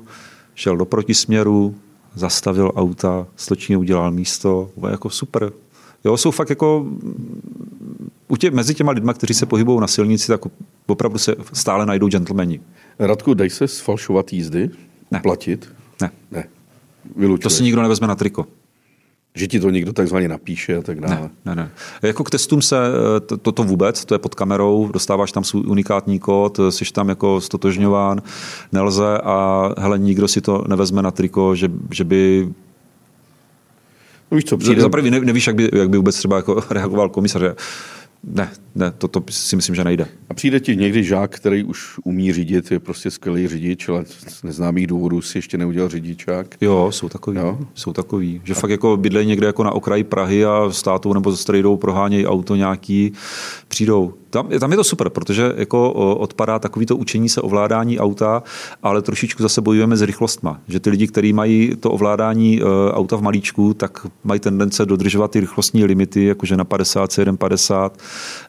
[0.58, 1.76] šel do protisměru,
[2.16, 5.52] zastavil auta, stočně udělal místo, jako super.
[6.06, 6.86] Jo, jsou fakt jako
[8.28, 10.42] u tě, mezi těma lidma, kteří se pohybují na silnici, tak
[10.88, 12.62] opravdu se stále najdou gentlemani.
[13.00, 14.70] Radku, dej se sfalšovat jízdy?
[15.12, 15.20] Ne.
[15.20, 15.70] Platit?
[16.02, 16.12] Ne.
[16.32, 16.48] Ne.
[17.42, 18.48] To si nikdo nevezme na triko.
[19.38, 21.16] Že ti to někdo takzvaně napíše a tak dále.
[21.16, 21.72] Ne, ne, ne.
[22.02, 22.76] Jako k testům se
[23.26, 27.42] toto to vůbec, to je pod kamerou, dostáváš tam svůj unikátní kód, jsi tam jako
[27.42, 28.22] stotožňován,
[28.72, 32.50] nelze a hele, nikdo si to nevezme na triko, že, že by
[34.32, 34.82] No víš co, přijde...
[34.82, 37.42] Za prvý nevíš, jak by, jak by vůbec třeba jako reagoval komisař.
[38.24, 40.08] Ne, ne, to, to si myslím, že nejde.
[40.30, 44.44] A přijde ti někdy žák, který už umí řídit, je prostě skvělý řidič, ale z
[44.44, 46.56] neznámých důvodů si ještě neudělal řidičák?
[46.62, 47.38] Jo, jsou takový.
[47.38, 47.60] Jo?
[47.74, 48.42] Jsou takový.
[48.44, 48.60] Že a...
[48.60, 52.56] fakt jako bydlejí někde jako na okraji Prahy a státu nebo ze strejdou prohánějí auto
[52.56, 53.12] nějaký,
[53.78, 58.44] přijdou tam, tam je to super, protože jako odpadá takovýto učení se ovládání auta,
[58.84, 60.60] ale trošičku zase bojujeme s rychlostma.
[60.68, 65.32] Že ty lidi, kteří mají to ovládání e, auta v malíčku, tak mají tendence dodržovat
[65.32, 67.98] ty rychlostní limity, jakože na 50, 50,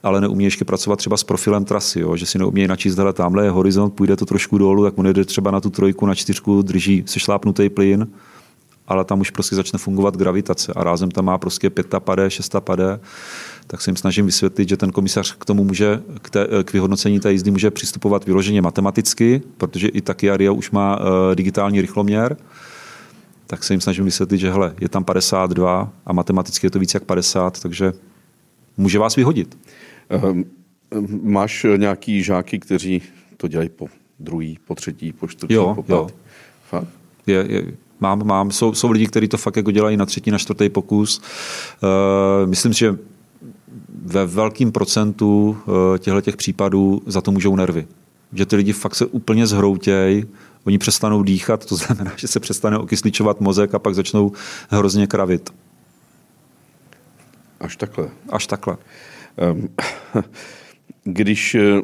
[0.03, 2.17] ale neumí ještě pracovat třeba s profilem trasy, jo?
[2.17, 5.25] že si neumí načíst, hele, tamhle je horizont, půjde to trošku dolů, tak on jde
[5.25, 8.09] třeba na tu trojku, na čtyřku, drží sešlápnutý plyn,
[8.89, 12.61] ale tam už prostě začne fungovat gravitace a rázem tam má prostě pěta pade, šesta
[12.61, 13.01] pade
[13.71, 17.21] tak se jim snažím vysvětlit, že ten komisař k tomu může, k, té, k vyhodnocení
[17.21, 21.05] té jízdy může přistupovat vyloženě matematicky, protože i taky Aria už má uh,
[21.35, 22.37] digitální rychloměr,
[23.47, 26.95] tak se jim snažím vysvětlit, že hele, je tam 52 a matematicky je to víc
[26.95, 27.93] jak 50, takže
[28.77, 29.59] může vás vyhodit.
[30.25, 30.45] Um,
[31.23, 33.03] máš nějaký žáky, kteří
[33.37, 33.87] to dělají po
[34.19, 36.03] druhý, po třetí, po čtvrtý, Jo, po jo.
[36.03, 36.15] pátý.
[36.69, 36.89] Fakt?
[37.27, 38.51] Je, je, mám, mám.
[38.51, 41.21] Jsou, jsou lidi, kteří to fakt jako dělají na třetí, na čtvrtý pokus.
[41.83, 42.99] Uh, myslím si, že
[44.09, 47.87] ve velkém procentu uh, těchto těch případů za to můžou nervy.
[48.33, 50.25] Že ty lidi fakt se úplně zhroutějí,
[50.65, 54.33] oni přestanou dýchat, to znamená, že se přestane okysličovat mozek a pak začnou
[54.71, 55.51] hrozně kravit.
[57.61, 58.09] Až takhle.
[58.29, 58.77] Až takhle.
[59.37, 59.69] Ehm,
[61.05, 61.83] Když, eh,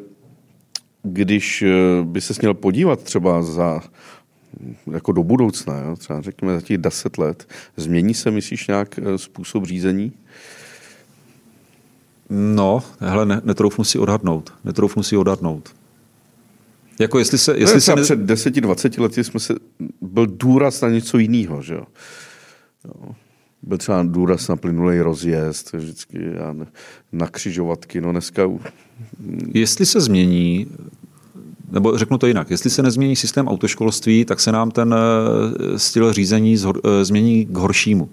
[1.03, 3.81] když eh, by se měl podívat třeba za
[4.93, 9.19] jako do budoucna, jo, třeba řekněme za těch 10 let, změní se, myslíš, nějak eh,
[9.19, 10.13] způsob řízení?
[12.31, 14.53] No, hele, ne, netroufnu si odhadnout.
[14.65, 15.75] Netroufnu si odhadnout.
[17.01, 17.51] Jako jestli se...
[17.51, 18.03] Jestli Jestli se ne...
[18.03, 19.55] Před 10-20 lety jsme se,
[20.01, 21.85] byl důraz na něco jiného, že jo.
[22.85, 23.15] Jo.
[23.63, 26.67] Byl třeba důraz na plynulej rozjezd, vždycky já ne,
[27.13, 28.51] na křižovatky, no dneska
[29.55, 30.67] Jestli se změní,
[31.71, 36.13] nebo řeknu to jinak, jestli se nezmění systém autoškolství, tak se nám ten eh, styl
[36.13, 38.11] řízení zhor, eh, změní k horšímu.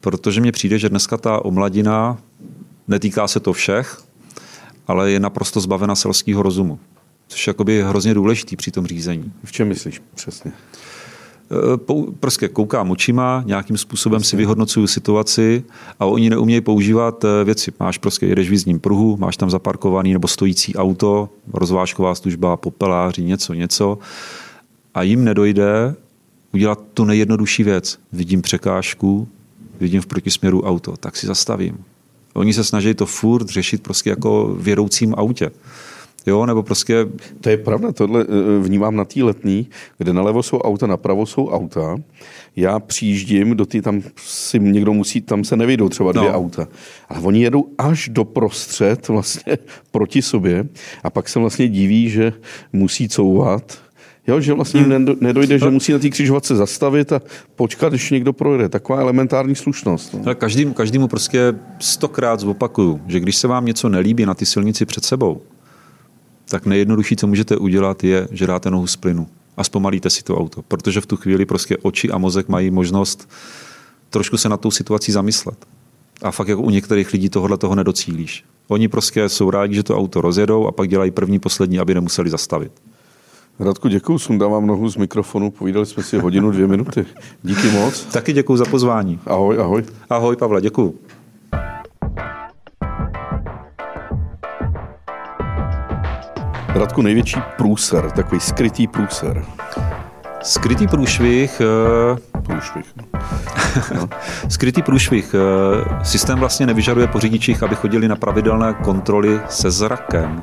[0.00, 2.18] Protože mně přijde, že dneska ta omladina,
[2.88, 4.02] netýká se to všech,
[4.86, 6.78] ale je naprosto zbavena selského rozumu.
[7.28, 9.32] Což je jakoby hrozně důležitý při tom řízení.
[9.44, 10.52] v čem myslíš přesně?
[11.76, 15.64] Pou- Prostě koukám očima, nějakým způsobem si vyhodnocuju situaci
[16.00, 17.72] a oni neumějí používat eh, věci.
[17.80, 23.22] Máš prostě, jedeš v jízdním pruhu, máš tam zaparkovaný nebo stojící auto, rozvážková služba, popeláři,
[23.22, 23.98] něco, něco
[24.94, 25.94] a jim nedojde
[26.52, 27.98] udělat tu nejjednodušší věc.
[28.12, 29.28] Vidím překážku,
[29.80, 31.84] vidím v protisměru auto, tak si zastavím.
[32.34, 35.50] Oni se snaží to furt řešit prostě jako v jedoucím autě.
[36.26, 37.06] Jo, nebo prostě
[37.40, 39.66] To je pravda, tohle eh, vnímám na té letní,
[39.98, 41.96] kde nalevo jsou auta, napravo jsou auta.
[42.56, 46.34] Já přijíždím do ty, tam si někdo musí, tam se nevyjdou třeba dvě No.
[46.36, 46.68] auta.
[47.08, 49.58] Ale oni jedou až do prostřed vlastně
[49.90, 50.68] proti sobě
[51.04, 52.32] a pak se vlastně diví, že
[52.72, 53.78] musí couvat.
[54.26, 57.22] Jo, že vlastně nendo- nedojde, že musí na té křižovatce zastavit a
[57.56, 58.68] počkat, když někdo projede.
[58.68, 60.14] Taková elementární slušnost.
[60.14, 60.34] No.
[60.34, 65.04] Každým, každému prostě stokrát zopakuju, že když se vám něco nelíbí na ty silnici před
[65.04, 65.42] sebou,
[66.48, 70.38] tak nejjednodušší, co můžete udělat, je, že dáte nohu z plynu a zpomalíte si to
[70.38, 73.28] auto, protože v tu chvíli prostě oči a mozek mají možnost
[74.10, 75.66] trošku se na tou situací zamyslet.
[76.22, 78.44] A fakt jako u některých lidí tohle toho nedocílíš.
[78.68, 82.30] Oni prostě jsou rádi, že to auto rozjedou a pak dělají první, poslední, aby nemuseli
[82.30, 82.72] zastavit.
[83.64, 87.06] Radku, děkuji, sundávám nohu z mikrofonu, povídali jsme si hodinu, dvě minuty.
[87.42, 88.04] Díky moc.
[88.04, 89.20] Taky děkuji za pozvání.
[89.26, 89.84] Ahoj, ahoj.
[90.10, 90.98] Ahoj Pavle, děkuji.
[96.68, 99.44] Radku, největší průser, takový skrytý průser.
[100.42, 102.92] Skrytý průšvih, eh, Průšvih.
[103.94, 104.08] No.
[104.48, 105.34] Skrytý průšvih.
[105.34, 110.42] Eh, Systém vlastně nevyžaduje po řidičích, aby chodili na pravidelné kontroly se zrakem.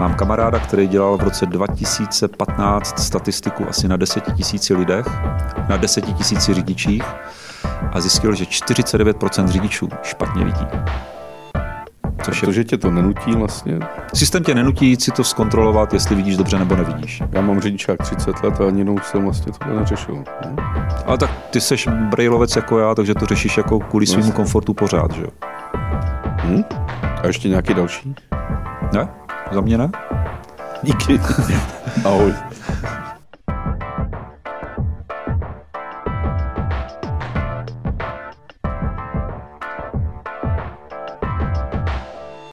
[0.00, 5.06] Mám kamaráda, který dělal v roce 2015 statistiku asi na 10 tisíci lidech,
[5.68, 7.04] na 10 tisíci řidičích
[7.92, 10.66] a zjistil, že 49% řidičů špatně vidí.
[12.22, 12.46] Což je...
[12.46, 13.78] Protože tě to nenutí vlastně.
[14.14, 17.22] Systém tě nenutí si to zkontrolovat, jestli vidíš dobře nebo nevidíš.
[17.32, 20.14] Já mám řidičák 30 let a ani jednou jsem vlastně tohle neřešil.
[20.16, 20.56] No.
[21.06, 25.12] Ale tak ty seš brailovec jako já, takže to řešíš jako kvůli svýmu komfortu pořád,
[25.12, 25.28] že jo?
[26.44, 26.62] Hm?
[27.22, 28.14] A ještě nějaký další?
[28.92, 29.08] Ne?
[29.52, 29.90] Za mě ne?
[30.82, 31.20] Díky.
[32.04, 32.34] Ahoj.